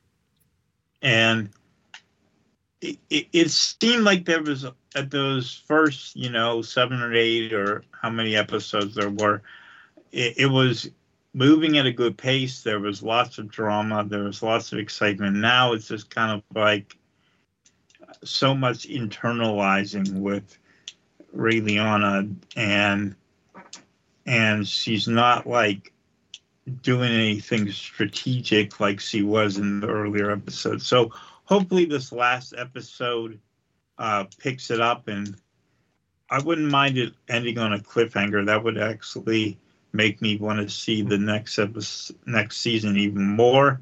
and 1.01 1.49
it, 2.81 2.97
it, 3.09 3.27
it 3.33 3.51
seemed 3.51 4.03
like 4.03 4.25
there 4.25 4.41
was 4.41 4.65
at 4.95 5.11
those 5.11 5.61
first 5.67 6.15
you 6.15 6.29
know 6.29 6.61
seven 6.61 7.01
or 7.01 7.13
eight 7.13 7.53
or 7.53 7.83
how 7.91 8.09
many 8.09 8.35
episodes 8.35 8.95
there 8.95 9.09
were 9.09 9.41
it, 10.11 10.33
it 10.37 10.45
was 10.47 10.89
moving 11.33 11.77
at 11.77 11.85
a 11.85 11.91
good 11.91 12.17
pace 12.17 12.63
there 12.63 12.79
was 12.79 13.03
lots 13.03 13.37
of 13.37 13.49
drama 13.49 14.03
there 14.05 14.23
was 14.23 14.41
lots 14.41 14.71
of 14.71 14.79
excitement 14.79 15.35
now 15.35 15.73
it's 15.73 15.87
just 15.89 16.09
kind 16.09 16.31
of 16.31 16.43
like 16.55 16.95
so 18.23 18.55
much 18.55 18.87
internalizing 18.87 20.13
with 20.19 20.57
Raeliana 21.35 22.33
and 22.55 23.15
and 24.29 24.67
she's 24.67 25.07
not 25.07 25.47
like 25.47 25.91
doing 26.83 27.11
anything 27.11 27.71
strategic 27.71 28.79
like 28.79 28.99
she 28.99 29.23
was 29.23 29.57
in 29.57 29.79
the 29.79 29.87
earlier 29.87 30.29
episodes. 30.29 30.85
So 30.85 31.11
hopefully 31.45 31.85
this 31.85 32.11
last 32.11 32.53
episode 32.55 33.39
uh, 33.97 34.25
picks 34.37 34.69
it 34.69 34.79
up, 34.79 35.07
and 35.07 35.35
I 36.29 36.39
wouldn't 36.43 36.69
mind 36.69 36.99
it 36.99 37.13
ending 37.27 37.57
on 37.57 37.73
a 37.73 37.79
cliffhanger. 37.79 38.45
That 38.45 38.63
would 38.63 38.77
actually 38.77 39.57
make 39.93 40.21
me 40.21 40.37
want 40.37 40.59
to 40.59 40.69
see 40.69 41.01
the 41.01 41.17
next 41.17 41.57
episode, 41.57 42.15
next 42.27 42.57
season 42.57 42.97
even 42.97 43.25
more. 43.25 43.81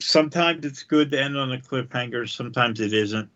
Sometimes 0.00 0.66
it's 0.66 0.82
good 0.82 1.12
to 1.12 1.22
end 1.22 1.36
on 1.36 1.52
a 1.52 1.58
cliffhanger. 1.58 2.28
Sometimes 2.28 2.80
it 2.80 2.92
isn't. 2.92 3.30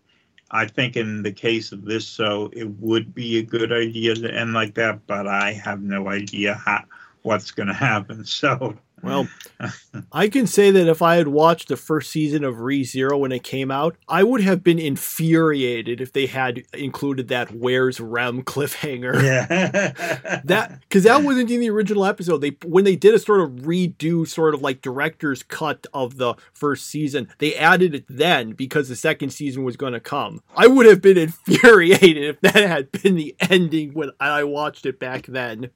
I 0.55 0.67
think 0.69 0.97
in 0.97 1.25
the 1.25 1.33
case 1.33 1.73
of 1.73 1.85
this 1.85 2.07
show, 2.07 2.49
it 2.53 2.71
would 2.79 3.13
be 3.13 3.39
a 3.39 3.43
good 3.43 3.73
idea 3.73 4.15
to 4.15 4.33
end 4.33 4.53
like 4.53 4.75
that, 4.75 5.05
but 5.09 5.27
I 5.27 5.53
have 5.53 5.83
no 5.83 6.09
idea 6.09 6.55
how 6.55 6.85
what's 7.23 7.51
going 7.51 7.67
to 7.67 7.75
happen. 7.75 8.25
So, 8.35 8.79
Well, 9.03 9.29
I 10.13 10.29
can 10.29 10.47
say 10.47 10.71
that 10.71 10.89
if 10.89 11.03
I 11.03 11.17
had 11.17 11.29
watched 11.29 11.69
the 11.69 11.77
first 11.77 12.11
season 12.11 12.43
of 12.43 12.57
ReZero 12.57 13.19
when 13.19 13.33
it 13.33 13.43
came 13.43 13.71
out, 13.71 13.97
I 14.09 14.23
would 14.23 14.41
have 14.41 14.65
been 14.65 14.79
infuriated 14.79 16.01
if 16.01 16.13
they 16.13 16.27
had 16.27 16.63
included 16.73 17.29
that 17.29 17.55
"Where's 17.55 18.01
Rem" 18.01 18.43
cliffhanger. 18.43 19.23
yeah, 19.23 20.41
that 20.45 20.81
because 20.81 21.05
that 21.05 21.23
wasn't 21.23 21.51
in 21.51 21.61
the 21.61 21.71
original 21.71 22.07
episode. 22.07 22.39
They 22.39 22.57
when 22.65 22.85
they 22.85 22.97
did 22.97 23.15
a 23.15 23.19
sort 23.19 23.41
of 23.41 23.51
redo, 23.67 24.27
sort 24.27 24.55
of 24.55 24.63
like 24.63 24.81
director's 24.81 25.43
cut 25.43 25.87
of 25.93 26.17
the 26.17 26.35
first 26.53 26.87
season, 26.87 27.29
they 27.39 27.55
added 27.55 27.95
it 27.95 28.05
then 28.09 28.53
because 28.53 28.89
the 28.89 28.97
second 28.97 29.31
season 29.31 29.65
was 29.65 29.77
going 29.77 29.93
to 29.93 30.01
come. 30.01 30.43
I 30.57 30.67
would 30.67 30.87
have 30.87 31.03
been 31.03 31.19
infuriated 31.49 32.25
if 32.25 32.41
that 32.41 32.55
had 32.55 32.93
been 32.93 33.17
the 33.17 33.37
ending 33.41 33.93
when 33.93 34.11
I 34.19 34.45
watched 34.45 34.87
it 34.87 34.99
back 34.99 35.27
then. 35.27 35.71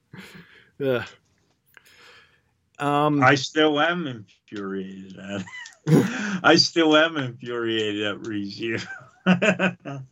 Ugh. 0.84 1.04
Um, 2.78 3.23
I 3.23 3.35
still 3.35 3.80
am 3.80 4.06
infuriated 4.06 5.18
at. 5.18 5.44
I 6.44 6.56
still 6.56 6.97
am 6.97 7.16
infuriated 7.16 8.04
at 8.06 8.16
ReZero. 8.23 8.87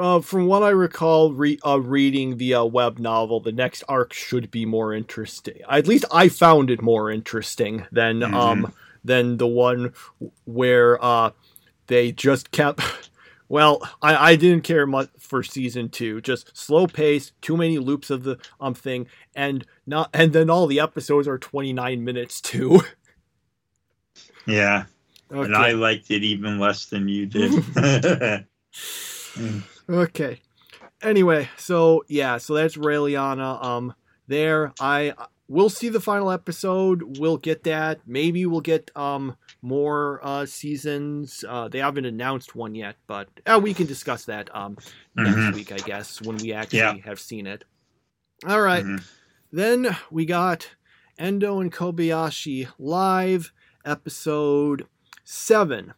uh, 0.00 0.20
from 0.20 0.46
what 0.46 0.62
I 0.62 0.70
recall, 0.70 1.32
re- 1.32 1.58
uh, 1.66 1.80
reading 1.80 2.36
the 2.38 2.54
uh, 2.54 2.64
web 2.64 2.98
novel, 2.98 3.40
the 3.40 3.52
next 3.52 3.84
arc 3.88 4.12
should 4.12 4.50
be 4.50 4.64
more 4.66 4.92
interesting. 4.94 5.60
At 5.68 5.86
least 5.86 6.04
I 6.12 6.28
found 6.28 6.70
it 6.70 6.80
more 6.82 7.10
interesting 7.10 7.86
than 7.92 8.20
Mhm. 8.20 8.34
um 8.34 8.72
than 9.04 9.36
the 9.36 9.46
one 9.46 9.92
where 10.44 11.02
uh 11.04 11.30
they 11.88 12.10
just 12.12 12.50
kept. 12.50 12.80
Well, 13.48 13.82
I, 14.00 14.30
I 14.32 14.36
didn't 14.36 14.62
care 14.64 14.86
much 14.86 15.10
for 15.18 15.42
season 15.42 15.88
two. 15.90 16.20
Just 16.20 16.56
slow 16.56 16.86
pace, 16.86 17.32
too 17.42 17.56
many 17.56 17.78
loops 17.78 18.10
of 18.10 18.24
the 18.24 18.38
um 18.60 18.74
thing, 18.74 19.06
and 19.34 19.64
not 19.86 20.10
and 20.14 20.32
then 20.32 20.48
all 20.50 20.66
the 20.66 20.80
episodes 20.80 21.28
are 21.28 21.38
twenty 21.38 21.72
nine 21.72 22.04
minutes 22.04 22.40
too. 22.40 22.80
yeah, 24.46 24.84
Okay. 25.30 25.44
and 25.44 25.56
I 25.56 25.72
liked 25.72 26.10
it 26.10 26.22
even 26.24 26.58
less 26.58 26.86
than 26.86 27.08
you 27.08 27.26
did. 27.26 27.52
Okay. 29.88 30.40
Anyway, 31.02 31.48
so 31.58 32.02
yeah, 32.08 32.38
so 32.38 32.54
that's 32.54 32.76
Raeliana. 32.76 33.62
Um, 33.62 33.94
there, 34.26 34.72
I 34.80 35.12
we'll 35.48 35.68
see 35.70 35.88
the 35.88 36.00
final 36.00 36.30
episode. 36.30 37.18
We'll 37.18 37.36
get 37.36 37.64
that. 37.64 38.00
Maybe 38.06 38.46
we'll 38.46 38.60
get 38.60 38.90
um 38.96 39.36
more 39.62 40.20
uh 40.22 40.46
seasons. 40.46 41.44
Uh, 41.48 41.68
they 41.68 41.78
haven't 41.78 42.04
announced 42.06 42.54
one 42.54 42.74
yet, 42.74 42.96
but 43.06 43.28
uh, 43.46 43.60
we 43.62 43.74
can 43.74 43.86
discuss 43.86 44.24
that 44.26 44.54
um 44.54 44.76
next 45.16 45.36
Mhm. 45.36 45.54
week, 45.54 45.72
I 45.72 45.76
guess, 45.78 46.20
when 46.22 46.36
we 46.38 46.52
actually 46.52 46.78
Yeah. 46.78 46.96
have 47.04 47.20
seen 47.20 47.46
it. 47.46 47.64
All 48.46 48.60
right. 48.60 48.84
Mhm. 48.84 49.02
Then 49.52 49.96
we 50.10 50.24
got 50.26 50.70
Endo 51.18 51.60
and 51.60 51.72
Kobayashi 51.72 52.68
live 52.78 53.52
episode 53.84 54.86
seven. 55.24 55.94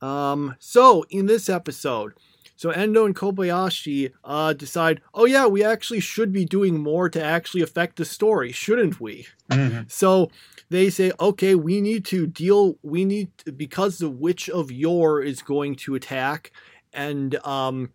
Um, 0.00 0.54
so 0.58 1.04
in 1.10 1.26
this 1.26 1.48
episode, 1.48 2.12
so 2.56 2.70
Endo 2.70 3.04
and 3.04 3.16
Kobayashi 3.16 4.12
uh, 4.24 4.52
decide, 4.52 5.00
oh 5.12 5.24
yeah, 5.24 5.46
we 5.46 5.64
actually 5.64 6.00
should 6.00 6.32
be 6.32 6.44
doing 6.44 6.78
more 6.78 7.08
to 7.10 7.22
actually 7.22 7.62
affect 7.62 7.96
the 7.96 8.04
story, 8.04 8.52
shouldn't 8.52 9.00
we? 9.00 9.26
Mhm. 9.50 9.90
So 9.90 10.30
they 10.70 10.88
say, 10.90 11.12
okay, 11.18 11.54
we 11.54 11.80
need 11.80 12.04
to 12.06 12.26
deal. 12.26 12.78
We 12.82 13.04
need 13.04 13.36
to, 13.38 13.52
because 13.52 13.98
the 13.98 14.08
Witch 14.08 14.48
of 14.48 14.70
Yore 14.70 15.20
is 15.20 15.42
going 15.42 15.76
to 15.76 15.94
attack, 15.94 16.52
and 16.92 17.34
um, 17.44 17.90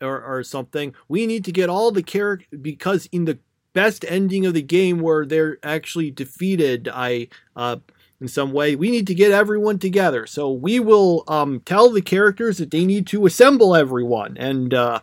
or 0.00 0.22
or 0.22 0.42
something. 0.44 0.94
We 1.08 1.26
need 1.26 1.44
to 1.44 1.52
get 1.52 1.68
all 1.68 1.90
the 1.90 2.02
character 2.02 2.46
because 2.56 3.08
in 3.12 3.24
the 3.24 3.38
best 3.72 4.04
ending 4.08 4.46
of 4.46 4.54
the 4.54 4.62
game 4.62 5.00
where 5.00 5.26
they're 5.26 5.58
actually 5.62 6.10
defeated, 6.10 6.88
I 6.88 7.28
uh. 7.56 7.76
In 8.20 8.26
some 8.28 8.52
way, 8.52 8.74
we 8.74 8.90
need 8.90 9.06
to 9.06 9.14
get 9.14 9.30
everyone 9.30 9.78
together. 9.78 10.26
So 10.26 10.50
we 10.50 10.80
will 10.80 11.22
um, 11.28 11.60
tell 11.60 11.90
the 11.90 12.02
characters 12.02 12.58
that 12.58 12.72
they 12.72 12.84
need 12.84 13.06
to 13.08 13.26
assemble 13.26 13.76
everyone 13.76 14.36
and 14.36 14.74
uh, 14.74 15.00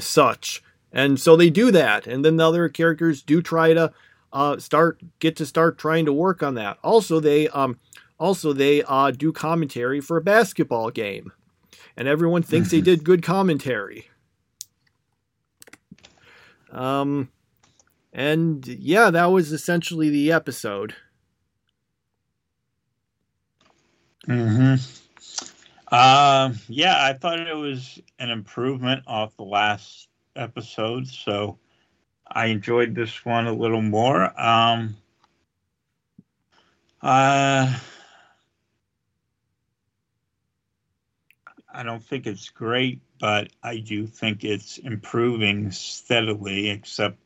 such. 0.00 0.62
And 0.92 1.20
so 1.20 1.36
they 1.36 1.50
do 1.50 1.70
that, 1.72 2.06
and 2.06 2.24
then 2.24 2.36
the 2.36 2.48
other 2.48 2.68
characters 2.68 3.22
do 3.22 3.42
try 3.42 3.74
to 3.74 3.92
uh, 4.32 4.58
start 4.58 5.00
get 5.18 5.36
to 5.36 5.46
start 5.46 5.78
trying 5.78 6.06
to 6.06 6.12
work 6.12 6.42
on 6.42 6.54
that. 6.54 6.78
Also, 6.82 7.20
they 7.20 7.48
um, 7.48 7.78
also 8.18 8.52
they 8.52 8.82
uh, 8.82 9.10
do 9.10 9.32
commentary 9.32 10.00
for 10.00 10.16
a 10.16 10.22
basketball 10.22 10.90
game, 10.90 11.32
and 11.96 12.08
everyone 12.08 12.42
thinks 12.42 12.70
they 12.70 12.80
did 12.80 13.04
good 13.04 13.22
commentary. 13.22 14.08
Um, 16.70 17.30
and 18.12 18.66
yeah, 18.66 19.10
that 19.10 19.26
was 19.26 19.52
essentially 19.52 20.08
the 20.08 20.32
episode. 20.32 20.94
Hmm 24.26 24.74
Uh, 25.90 26.52
yeah, 26.68 26.96
I 27.04 27.12
thought 27.12 27.40
it 27.40 27.56
was 27.56 28.00
an 28.18 28.30
improvement 28.30 29.04
off 29.06 29.36
the 29.36 29.44
last 29.44 30.08
episode, 30.34 31.06
so 31.08 31.58
I 32.26 32.46
enjoyed 32.46 32.94
this 32.94 33.24
one 33.24 33.46
a 33.46 33.52
little 33.52 33.82
more. 33.82 34.38
Um, 34.40 34.96
uh, 37.02 37.78
I 41.72 41.82
don't 41.82 42.02
think 42.02 42.26
it's 42.26 42.50
great, 42.50 43.00
but 43.18 43.50
I 43.62 43.78
do 43.78 44.06
think 44.06 44.44
it's 44.44 44.78
improving 44.78 45.70
steadily, 45.70 46.70
except, 46.70 47.18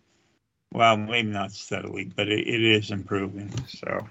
well, 0.73 0.97
maybe 0.97 1.29
not 1.29 1.53
steadily, 1.53 2.05
but 2.15 2.29
it, 2.29 2.47
it 2.47 2.63
is 2.63 2.91
improving. 2.91 3.51
So, 3.67 4.09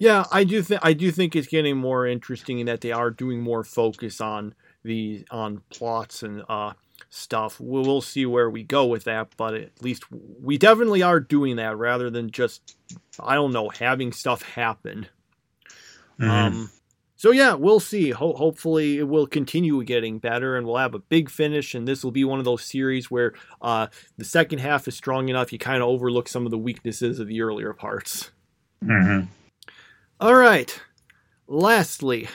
Yeah, 0.00 0.24
I 0.32 0.44
do 0.44 0.62
think 0.62 0.80
I 0.82 0.94
do 0.94 1.10
think 1.12 1.36
it's 1.36 1.46
getting 1.46 1.76
more 1.76 2.06
interesting 2.06 2.58
in 2.58 2.66
that 2.66 2.80
they 2.80 2.90
are 2.90 3.10
doing 3.10 3.40
more 3.42 3.62
focus 3.62 4.18
on 4.20 4.54
the 4.82 5.26
on 5.30 5.60
plots 5.68 6.22
and 6.22 6.42
uh 6.48 6.72
stuff. 7.10 7.60
We'll, 7.60 7.84
we'll 7.84 8.00
see 8.00 8.24
where 8.24 8.48
we 8.48 8.62
go 8.62 8.86
with 8.86 9.04
that, 9.04 9.28
but 9.36 9.54
at 9.54 9.82
least 9.82 10.04
we 10.10 10.56
definitely 10.56 11.02
are 11.02 11.20
doing 11.20 11.56
that 11.56 11.76
rather 11.76 12.08
than 12.08 12.30
just 12.30 12.76
I 13.22 13.34
don't 13.34 13.52
know 13.52 13.68
having 13.68 14.12
stuff 14.12 14.40
happen. 14.42 15.06
mhm. 16.18 16.28
Um, 16.30 16.70
so 17.16 17.30
yeah, 17.32 17.52
we'll 17.52 17.80
see. 17.80 18.08
Ho- 18.10 18.32
hopefully, 18.32 18.96
it 18.96 19.06
will 19.06 19.26
continue 19.26 19.84
getting 19.84 20.18
better, 20.18 20.56
and 20.56 20.66
we'll 20.66 20.76
have 20.78 20.94
a 20.94 20.98
big 20.98 21.28
finish. 21.28 21.74
And 21.74 21.86
this 21.86 22.02
will 22.02 22.10
be 22.10 22.24
one 22.24 22.38
of 22.38 22.46
those 22.46 22.64
series 22.64 23.10
where 23.10 23.34
uh, 23.60 23.88
the 24.16 24.24
second 24.24 24.60
half 24.60 24.88
is 24.88 24.96
strong 24.96 25.28
enough 25.28 25.52
you 25.52 25.58
kind 25.58 25.82
of 25.82 25.88
overlook 25.90 26.26
some 26.28 26.46
of 26.46 26.50
the 26.50 26.56
weaknesses 26.58 27.18
of 27.20 27.26
the 27.28 27.42
earlier 27.42 27.74
parts. 27.74 28.30
Mhm. 28.82 29.28
All 30.20 30.34
right. 30.34 30.78
Lastly, 31.48 32.28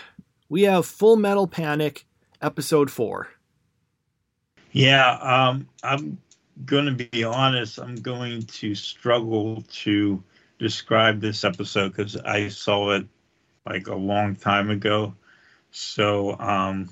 we 0.49 0.63
have 0.63 0.87
Full 0.87 1.17
Metal 1.17 1.45
Panic, 1.45 2.07
episode 2.41 2.89
four. 2.89 3.27
Yeah, 4.71 5.19
um, 5.21 5.69
I'm 5.83 6.17
going 6.65 6.85
to 6.97 7.05
be 7.05 7.23
honest. 7.23 7.77
I'm 7.77 7.97
going 7.97 8.41
to 8.41 8.73
struggle 8.73 9.63
to 9.83 10.23
describe 10.57 11.21
this 11.21 11.43
episode 11.43 11.89
because 11.89 12.17
I 12.17 12.47
saw 12.47 12.89
it 12.89 13.05
like 13.67 13.85
a 13.85 13.95
long 13.95 14.35
time 14.35 14.71
ago. 14.71 15.13
So, 15.69 16.39
um, 16.39 16.89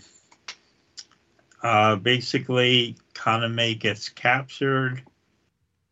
uh, 1.64 1.96
basically, 1.96 2.98
Kaname 3.16 3.80
gets 3.80 4.10
captured, 4.10 5.02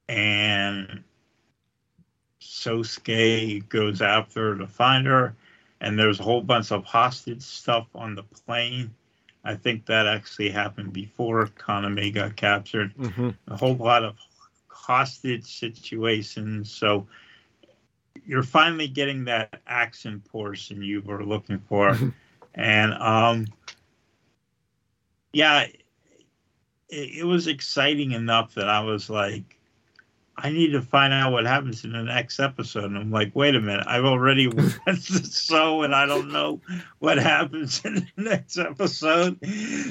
and 0.07 1.03
Sosuke 2.61 3.67
goes 3.69 4.01
after 4.01 4.57
to 4.57 4.67
find 4.67 5.07
her. 5.07 5.35
And 5.79 5.97
there's 5.97 6.19
a 6.19 6.23
whole 6.23 6.41
bunch 6.41 6.71
of 6.71 6.85
hostage 6.85 7.41
stuff 7.41 7.87
on 7.95 8.13
the 8.15 8.23
plane. 8.23 8.93
I 9.43 9.55
think 9.55 9.87
that 9.87 10.05
actually 10.05 10.49
happened 10.49 10.93
before 10.93 11.47
Kaname 11.47 12.13
got 12.13 12.35
captured. 12.35 12.95
Mm-hmm. 12.95 13.29
A 13.47 13.57
whole 13.57 13.75
lot 13.75 14.03
of 14.03 14.15
hostage 14.67 15.59
situations. 15.59 16.71
So 16.71 17.07
you're 18.25 18.43
finally 18.43 18.87
getting 18.87 19.25
that 19.25 19.61
action 19.65 20.21
portion 20.31 20.83
you 20.83 21.01
were 21.01 21.23
looking 21.25 21.59
for. 21.59 21.97
and 22.53 22.93
um 22.93 23.47
yeah, 25.33 25.61
it, 26.89 27.19
it 27.19 27.25
was 27.25 27.47
exciting 27.47 28.11
enough 28.11 28.55
that 28.55 28.69
I 28.69 28.81
was 28.81 29.09
like, 29.09 29.57
I 30.37 30.49
need 30.49 30.71
to 30.71 30.81
find 30.81 31.13
out 31.13 31.31
what 31.31 31.45
happens 31.45 31.83
in 31.83 31.91
the 31.91 32.03
next 32.03 32.39
episode. 32.39 32.85
And 32.85 32.97
I'm 32.97 33.11
like, 33.11 33.35
wait 33.35 33.55
a 33.55 33.61
minute, 33.61 33.85
I've 33.87 34.05
already 34.05 34.47
watched 34.47 34.85
the 34.85 35.29
show 35.31 35.83
and 35.83 35.93
I 35.93 36.05
don't 36.05 36.31
know 36.31 36.61
what 36.99 37.17
happens 37.17 37.83
in 37.85 37.95
the 37.95 38.23
next 38.23 38.57
episode. 38.57 39.39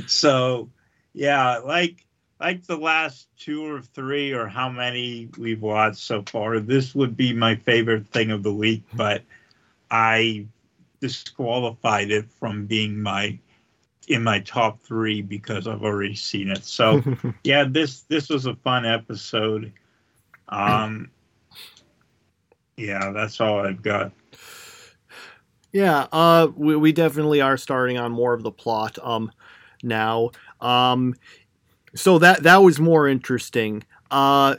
So, 0.09 0.70
yeah, 1.12 1.59
like 1.59 2.05
like 2.40 2.66
the 2.66 2.76
last 2.76 3.29
two 3.38 3.64
or 3.66 3.83
three 3.83 4.33
or 4.33 4.48
how 4.48 4.70
many 4.70 5.29
we've 5.37 5.61
watched 5.61 5.98
so 5.98 6.22
far, 6.22 6.59
this 6.59 6.94
would 6.94 7.16
be 7.16 7.35
my 7.35 7.55
favorite 7.55 8.09
thing 8.09 8.31
of 8.31 8.42
the 8.42 8.53
week, 8.53 8.83
but 8.94 9.22
I 9.90 10.46
disqualified 11.00 12.11
it 12.11 12.31
from 12.31 12.66
being 12.66 13.00
my 13.00 13.38
in 14.09 14.24
my 14.24 14.40
top 14.40 14.81
three 14.81 15.22
because 15.22 15.66
I've 15.66 15.85
already 15.85 16.16
seen 16.16 16.50
it. 16.50 16.64
So 16.64 17.03
yeah, 17.44 17.64
this 17.68 18.03
this 18.03 18.29
was 18.29 18.46
a 18.46 18.55
fun 18.57 18.87
episode. 18.87 19.72
Um, 20.50 21.10
yeah, 22.76 23.10
that's 23.10 23.40
all 23.40 23.60
I've 23.60 23.82
got. 23.82 24.12
Yeah, 25.72 26.08
uh, 26.12 26.48
we, 26.56 26.76
we 26.76 26.92
definitely 26.92 27.40
are 27.40 27.56
starting 27.56 27.96
on 27.96 28.10
more 28.10 28.34
of 28.34 28.42
the 28.42 28.50
plot 28.50 28.98
um 29.02 29.30
now. 29.82 30.30
Um, 30.60 31.14
so 31.94 32.18
that 32.18 32.42
that 32.42 32.58
was 32.58 32.78
more 32.80 33.08
interesting. 33.08 33.84
Uh, 34.10 34.56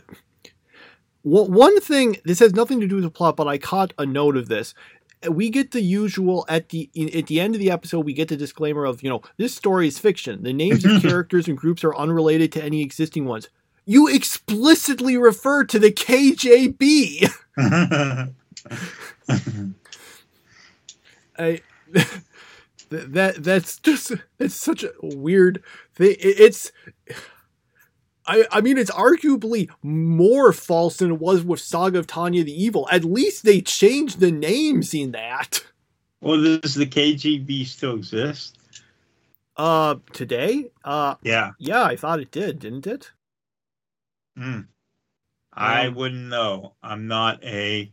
one 1.23 1.51
one 1.51 1.79
thing 1.81 2.17
this 2.25 2.39
has 2.39 2.53
nothing 2.53 2.79
to 2.81 2.87
do 2.87 2.95
with 2.95 3.03
the 3.03 3.11
plot, 3.11 3.35
but 3.35 3.47
I 3.47 3.57
caught 3.57 3.93
a 3.97 4.05
note 4.05 4.37
of 4.37 4.47
this. 4.47 4.73
We 5.29 5.51
get 5.51 5.71
the 5.71 5.81
usual 5.81 6.45
at 6.49 6.69
the 6.69 6.89
at 7.15 7.27
the 7.27 7.39
end 7.39 7.53
of 7.53 7.59
the 7.59 7.69
episode. 7.69 8.05
We 8.05 8.13
get 8.13 8.29
the 8.29 8.37
disclaimer 8.37 8.85
of 8.85 9.03
you 9.03 9.09
know 9.09 9.21
this 9.37 9.53
story 9.53 9.87
is 9.87 9.99
fiction. 9.99 10.43
The 10.43 10.53
names 10.53 10.83
of 10.83 11.01
characters 11.01 11.47
and 11.47 11.57
groups 11.57 11.83
are 11.83 11.95
unrelated 11.95 12.51
to 12.53 12.63
any 12.63 12.81
existing 12.81 13.25
ones. 13.25 13.49
You 13.91 14.07
explicitly 14.07 15.17
refer 15.17 15.65
to 15.65 15.77
the 15.77 15.91
KGB. 15.91 17.29
I 21.37 21.61
that 22.89 23.35
that's 23.39 23.79
just 23.79 24.13
it's 24.39 24.55
such 24.55 24.85
a 24.85 24.93
weird 25.01 25.61
thing. 25.93 26.15
It's 26.21 26.71
I 28.25 28.45
I 28.49 28.61
mean 28.61 28.77
it's 28.77 28.91
arguably 28.91 29.69
more 29.83 30.53
false 30.53 30.95
than 30.95 31.11
it 31.11 31.19
was 31.19 31.43
with 31.43 31.59
Saga 31.59 31.99
of 31.99 32.07
Tanya 32.07 32.45
the 32.45 32.63
Evil. 32.63 32.87
At 32.93 33.03
least 33.03 33.43
they 33.43 33.59
changed 33.59 34.21
the 34.21 34.31
names 34.31 34.93
in 34.93 35.11
that. 35.11 35.65
well, 36.21 36.41
does 36.41 36.75
the 36.75 36.85
KGB 36.85 37.65
still 37.65 37.95
exist? 37.95 38.57
Uh 39.57 39.95
today? 40.13 40.71
Uh 40.85 41.15
Yeah. 41.23 41.51
yeah, 41.59 41.83
I 41.83 41.97
thought 41.97 42.21
it 42.21 42.31
did, 42.31 42.59
didn't 42.59 42.87
it? 42.87 43.11
Hmm. 44.37 44.61
I 45.53 45.87
Um, 45.87 45.95
wouldn't 45.95 46.29
know. 46.29 46.73
I'm 46.81 47.07
not 47.07 47.43
a 47.43 47.91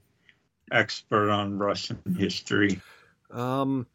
expert 0.70 1.30
on 1.30 1.58
Russian 1.58 1.98
history. 2.16 2.80
Um 3.30 3.86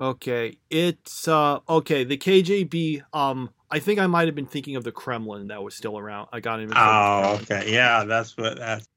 Okay, 0.00 0.56
it's 0.70 1.28
uh 1.28 1.60
okay, 1.68 2.04
the 2.04 2.16
KGB 2.16 3.02
um 3.12 3.50
I 3.70 3.78
think 3.78 4.00
I 4.00 4.06
might 4.06 4.26
have 4.26 4.34
been 4.34 4.46
thinking 4.46 4.76
of 4.76 4.84
the 4.84 4.92
Kremlin 4.92 5.48
that 5.48 5.62
was 5.62 5.74
still 5.74 5.98
around. 5.98 6.28
I 6.32 6.40
got 6.40 6.58
it. 6.60 6.70
Oh, 6.74 7.38
okay. 7.42 7.72
Yeah, 7.72 8.04
that's 8.04 8.36
what 8.36 8.56
that's. 8.56 8.88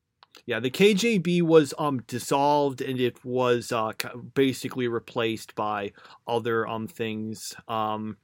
Yeah, 0.46 0.60
the 0.60 0.72
KGB 0.72 1.42
was 1.42 1.74
um 1.78 2.02
dissolved 2.08 2.82
and 2.82 3.00
it 3.00 3.24
was 3.24 3.72
uh 3.72 3.92
basically 4.34 4.88
replaced 4.88 5.56
by 5.56 5.92
other 6.26 6.66
um 6.68 6.88
things. 6.88 7.54
Um, 7.68 8.18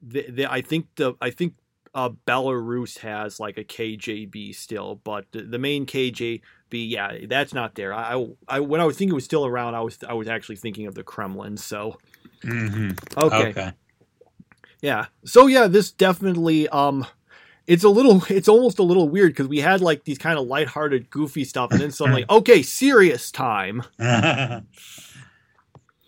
the, 0.00 0.30
the, 0.30 0.50
I 0.52 0.62
think 0.62 0.86
the 0.96 1.14
I 1.20 1.30
think 1.30 1.54
uh 1.94 2.10
Belarus 2.26 2.98
has 2.98 3.38
like 3.40 3.58
a 3.58 3.64
KGB 3.64 4.54
still, 4.54 4.96
but 5.04 5.26
the, 5.32 5.42
the 5.42 5.58
main 5.58 5.86
KGB, 5.86 6.40
yeah, 6.70 7.18
that's 7.26 7.52
not 7.52 7.74
there. 7.74 7.92
I, 7.92 8.26
I, 8.48 8.60
when 8.60 8.80
I 8.80 8.84
was 8.84 8.96
thinking 8.96 9.12
it 9.12 9.14
was 9.14 9.24
still 9.24 9.44
around, 9.46 9.74
I 9.74 9.80
was 9.80 9.98
I 10.08 10.14
was 10.14 10.28
actually 10.28 10.56
thinking 10.56 10.86
of 10.86 10.94
the 10.94 11.02
Kremlin. 11.02 11.56
So 11.56 11.98
Mhm. 12.42 12.98
okay, 13.16 13.50
Okay. 13.50 13.72
yeah. 14.80 15.06
So 15.24 15.46
yeah, 15.46 15.66
this 15.66 15.90
definitely 15.92 16.68
um 16.68 17.06
it's 17.66 17.84
a 17.84 17.88
little 17.88 18.22
it's 18.28 18.48
almost 18.48 18.78
a 18.78 18.82
little 18.82 19.08
weird 19.08 19.32
because 19.32 19.48
we 19.48 19.58
had 19.60 19.80
like 19.80 20.04
these 20.04 20.18
kind 20.18 20.38
of 20.38 20.46
lighthearted 20.46 21.10
goofy 21.10 21.44
stuff 21.44 21.70
and 21.72 21.80
then 21.80 21.90
suddenly 21.92 22.24
okay, 22.28 22.62
serious 22.62 23.30
time. 23.30 23.82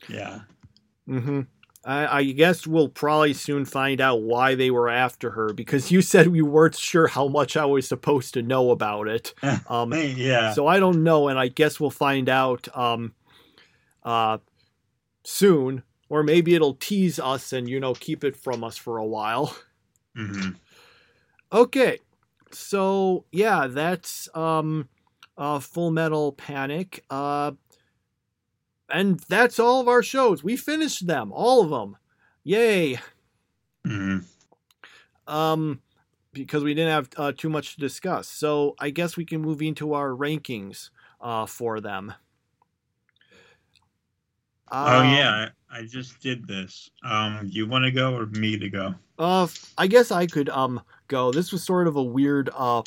yeah. 0.08 0.40
hmm 1.06 1.42
I, 1.84 2.18
I 2.18 2.24
guess 2.24 2.66
we'll 2.66 2.88
probably 2.88 3.34
soon 3.34 3.64
find 3.64 4.00
out 4.00 4.22
why 4.22 4.54
they 4.54 4.70
were 4.70 4.88
after 4.88 5.30
her 5.32 5.52
because 5.52 5.90
you 5.90 6.00
said 6.02 6.28
we 6.28 6.42
weren't 6.42 6.76
sure 6.76 7.06
how 7.06 7.28
much 7.28 7.56
I 7.56 7.64
was 7.66 7.86
supposed 7.86 8.34
to 8.34 8.42
know 8.42 8.70
about 8.70 9.08
it. 9.08 9.34
Um, 9.68 9.92
yeah. 9.92 10.52
so 10.52 10.66
I 10.66 10.78
don't 10.78 11.02
know, 11.04 11.28
and 11.28 11.38
I 11.38 11.48
guess 11.48 11.80
we'll 11.80 11.90
find 11.90 12.28
out 12.28 12.68
um, 12.76 13.14
uh, 14.02 14.38
soon, 15.22 15.82
or 16.08 16.22
maybe 16.22 16.54
it'll 16.54 16.74
tease 16.74 17.18
us 17.18 17.52
and 17.52 17.68
you 17.68 17.80
know 17.80 17.94
keep 17.94 18.24
it 18.24 18.36
from 18.36 18.62
us 18.62 18.76
for 18.76 18.98
a 18.98 19.06
while. 19.06 19.56
hmm 20.14 20.50
Okay, 21.52 21.98
so 22.50 23.24
yeah, 23.32 23.68
that's 23.68 24.28
um, 24.34 24.88
uh, 25.38 25.60
Full 25.60 25.90
Metal 25.90 26.32
Panic. 26.32 27.04
Uh, 27.08 27.52
and 28.88 29.20
that's 29.28 29.58
all 29.58 29.80
of 29.80 29.88
our 29.88 30.02
shows. 30.02 30.42
We 30.44 30.56
finished 30.56 31.06
them, 31.06 31.32
all 31.32 31.62
of 31.62 31.70
them. 31.70 31.96
Yay! 32.42 32.98
hmm 33.86 34.18
Um, 35.26 35.80
because 36.32 36.62
we 36.64 36.74
didn't 36.74 36.90
have 36.90 37.08
uh, 37.16 37.32
too 37.36 37.48
much 37.48 37.74
to 37.74 37.80
discuss. 37.80 38.28
So 38.28 38.74
I 38.78 38.90
guess 38.90 39.16
we 39.16 39.24
can 39.24 39.40
move 39.40 39.62
into 39.62 39.94
our 39.94 40.10
rankings 40.10 40.90
uh, 41.20 41.46
for 41.46 41.80
them. 41.80 42.12
oh 44.70 45.00
Um, 45.00 45.06
yeah, 45.06 45.48
I, 45.70 45.78
I 45.78 45.86
just 45.86 46.20
did 46.20 46.46
this. 46.46 46.90
Um, 47.04 47.40
you 47.44 47.66
want 47.66 47.84
to 47.84 47.90
go 47.90 48.16
or 48.16 48.26
me 48.26 48.58
to 48.58 48.68
go? 48.68 48.94
Uh, 49.18 49.46
I 49.78 49.86
guess 49.86 50.10
I 50.10 50.26
could 50.26 50.48
um 50.48 50.80
go. 51.08 51.30
This 51.30 51.52
was 51.52 51.62
sort 51.62 51.86
of 51.86 51.96
a 51.96 52.02
weird 52.02 52.50
uh 52.54 52.82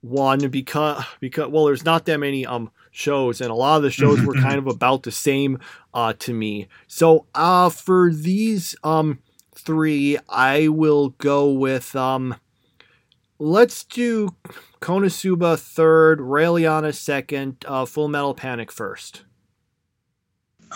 one 0.00 0.48
because 0.48 1.04
because 1.20 1.48
well, 1.48 1.66
there's 1.66 1.84
not 1.84 2.06
that 2.06 2.18
many 2.18 2.46
um 2.46 2.70
shows, 2.90 3.40
and 3.40 3.50
a 3.50 3.54
lot 3.54 3.76
of 3.76 3.82
the 3.82 3.90
shows 3.90 4.20
were 4.22 4.34
kind 4.34 4.58
of 4.58 4.66
about 4.66 5.02
the 5.02 5.12
same 5.12 5.58
uh 5.94 6.12
to 6.18 6.32
me. 6.32 6.68
So 6.86 7.26
uh 7.34 7.70
for 7.70 8.12
these 8.12 8.74
um 8.84 9.20
three, 9.54 10.18
I 10.28 10.68
will 10.68 11.10
go 11.10 11.50
with 11.50 11.94
um. 11.96 12.36
Let's 13.42 13.84
do 13.84 14.36
Konosuba 14.82 15.58
third, 15.58 16.18
Raeliana 16.18 16.94
second, 16.94 17.64
uh, 17.66 17.86
Full 17.86 18.08
Metal 18.08 18.34
Panic 18.34 18.70
first. 18.70 19.24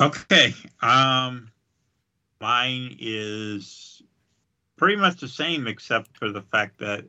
Okay. 0.00 0.54
Um, 0.80 1.50
mine 2.40 2.96
is 2.98 4.00
pretty 4.76 4.96
much 4.96 5.20
the 5.20 5.28
same, 5.28 5.66
except 5.66 6.16
for 6.16 6.30
the 6.30 6.40
fact 6.40 6.78
that 6.78 7.04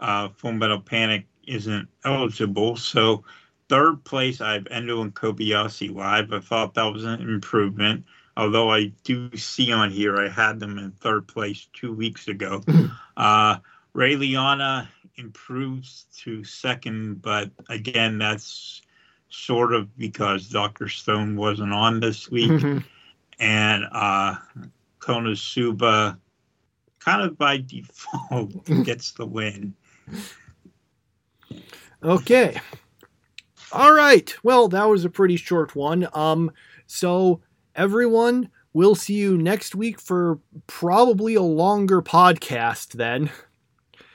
uh, 0.00 0.28
Full 0.36 0.52
Metal 0.52 0.80
Panic 0.80 1.24
isn't 1.46 1.88
eligible. 2.04 2.76
So, 2.76 3.24
third 3.68 4.04
place, 4.04 4.40
I 4.40 4.54
have 4.54 4.66
Endo 4.70 5.02
and 5.02 5.14
Kobayashi 5.14 5.94
live. 5.94 6.32
I 6.32 6.40
thought 6.40 6.74
that 6.74 6.92
was 6.92 7.04
an 7.04 7.20
improvement. 7.20 8.04
Although 8.36 8.70
I 8.70 8.92
do 9.04 9.36
see 9.36 9.72
on 9.72 9.90
here 9.90 10.16
I 10.16 10.28
had 10.28 10.60
them 10.60 10.78
in 10.78 10.92
third 10.92 11.26
place 11.26 11.68
two 11.72 11.92
weeks 11.92 12.28
ago. 12.28 12.62
uh, 13.16 13.58
Raeliana 13.94 14.88
improves 15.16 16.06
to 16.18 16.44
second, 16.44 17.20
but 17.20 17.50
again, 17.68 18.18
that's 18.18 18.82
sort 19.28 19.74
of 19.74 19.96
because 19.98 20.48
Dr. 20.48 20.88
Stone 20.88 21.36
wasn't 21.36 21.72
on 21.72 22.00
this 22.00 22.30
week. 22.30 22.62
and 23.40 23.84
uh, 23.92 24.36
Konosuba 25.00 26.18
kind 26.98 27.22
of 27.22 27.38
by 27.38 27.58
default 27.58 28.64
gets 28.84 29.12
the 29.12 29.26
win. 29.26 29.74
Okay. 32.02 32.60
All 33.72 33.92
right. 33.92 34.34
Well, 34.42 34.68
that 34.68 34.88
was 34.88 35.04
a 35.04 35.10
pretty 35.10 35.36
short 35.36 35.74
one. 35.74 36.08
Um 36.14 36.50
so 36.86 37.40
everyone, 37.74 38.48
we'll 38.72 38.94
see 38.94 39.14
you 39.14 39.36
next 39.36 39.74
week 39.74 40.00
for 40.00 40.38
probably 40.66 41.34
a 41.34 41.42
longer 41.42 42.02
podcast 42.02 42.92
then. 42.92 43.30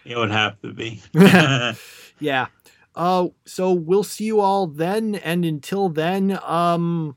It 0.06 0.18
would 0.18 0.32
have 0.32 0.60
to 0.64 0.74
be. 0.74 1.02
yeah. 2.20 2.48
Uh 2.94 3.28
so 3.46 3.72
we'll 3.72 4.04
see 4.04 4.26
you 4.26 4.42
all 4.42 4.68
then 4.68 5.16
and 5.16 5.46
until 5.46 5.88
then 5.88 6.38
um 6.44 7.16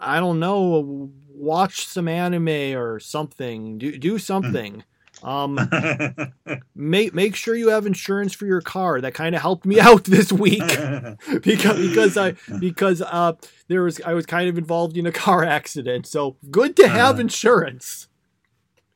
I 0.00 0.20
don't 0.20 0.38
know, 0.38 1.10
watch 1.28 1.86
some 1.86 2.06
anime 2.06 2.78
or 2.78 3.00
something. 3.00 3.78
Do 3.78 3.98
do 3.98 4.18
something. 4.18 4.84
Um 5.22 5.56
make 6.74 7.14
make 7.14 7.36
sure 7.36 7.54
you 7.54 7.68
have 7.68 7.86
insurance 7.86 8.32
for 8.32 8.46
your 8.46 8.60
car. 8.60 9.00
That 9.00 9.14
kind 9.14 9.34
of 9.34 9.40
helped 9.42 9.64
me 9.66 9.78
out 9.88 10.04
this 10.04 10.32
week 10.32 10.62
because 11.42 11.78
because 11.80 12.16
I 12.16 12.34
because 12.58 13.02
uh 13.02 13.34
there 13.68 13.82
was 13.82 14.00
I 14.02 14.14
was 14.14 14.26
kind 14.26 14.48
of 14.48 14.58
involved 14.58 14.96
in 14.96 15.06
a 15.06 15.12
car 15.12 15.44
accident. 15.44 16.06
So 16.06 16.36
good 16.50 16.76
to 16.76 16.88
have 16.88 17.16
Uh. 17.18 17.20
insurance. 17.22 18.08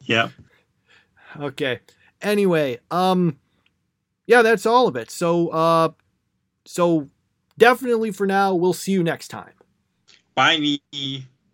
Yeah. 0.00 0.30
Okay. 1.38 1.80
Anyway, 2.22 2.78
um 2.90 3.38
yeah, 4.26 4.42
that's 4.42 4.66
all 4.66 4.88
of 4.88 4.96
it. 4.96 5.10
So 5.10 5.48
uh 5.48 5.88
so 6.64 7.08
definitely 7.58 8.10
for 8.10 8.26
now 8.26 8.54
we'll 8.54 8.72
see 8.72 8.92
you 8.92 9.02
next 9.04 9.28
time. 9.28 9.52
Bye. 10.34 10.78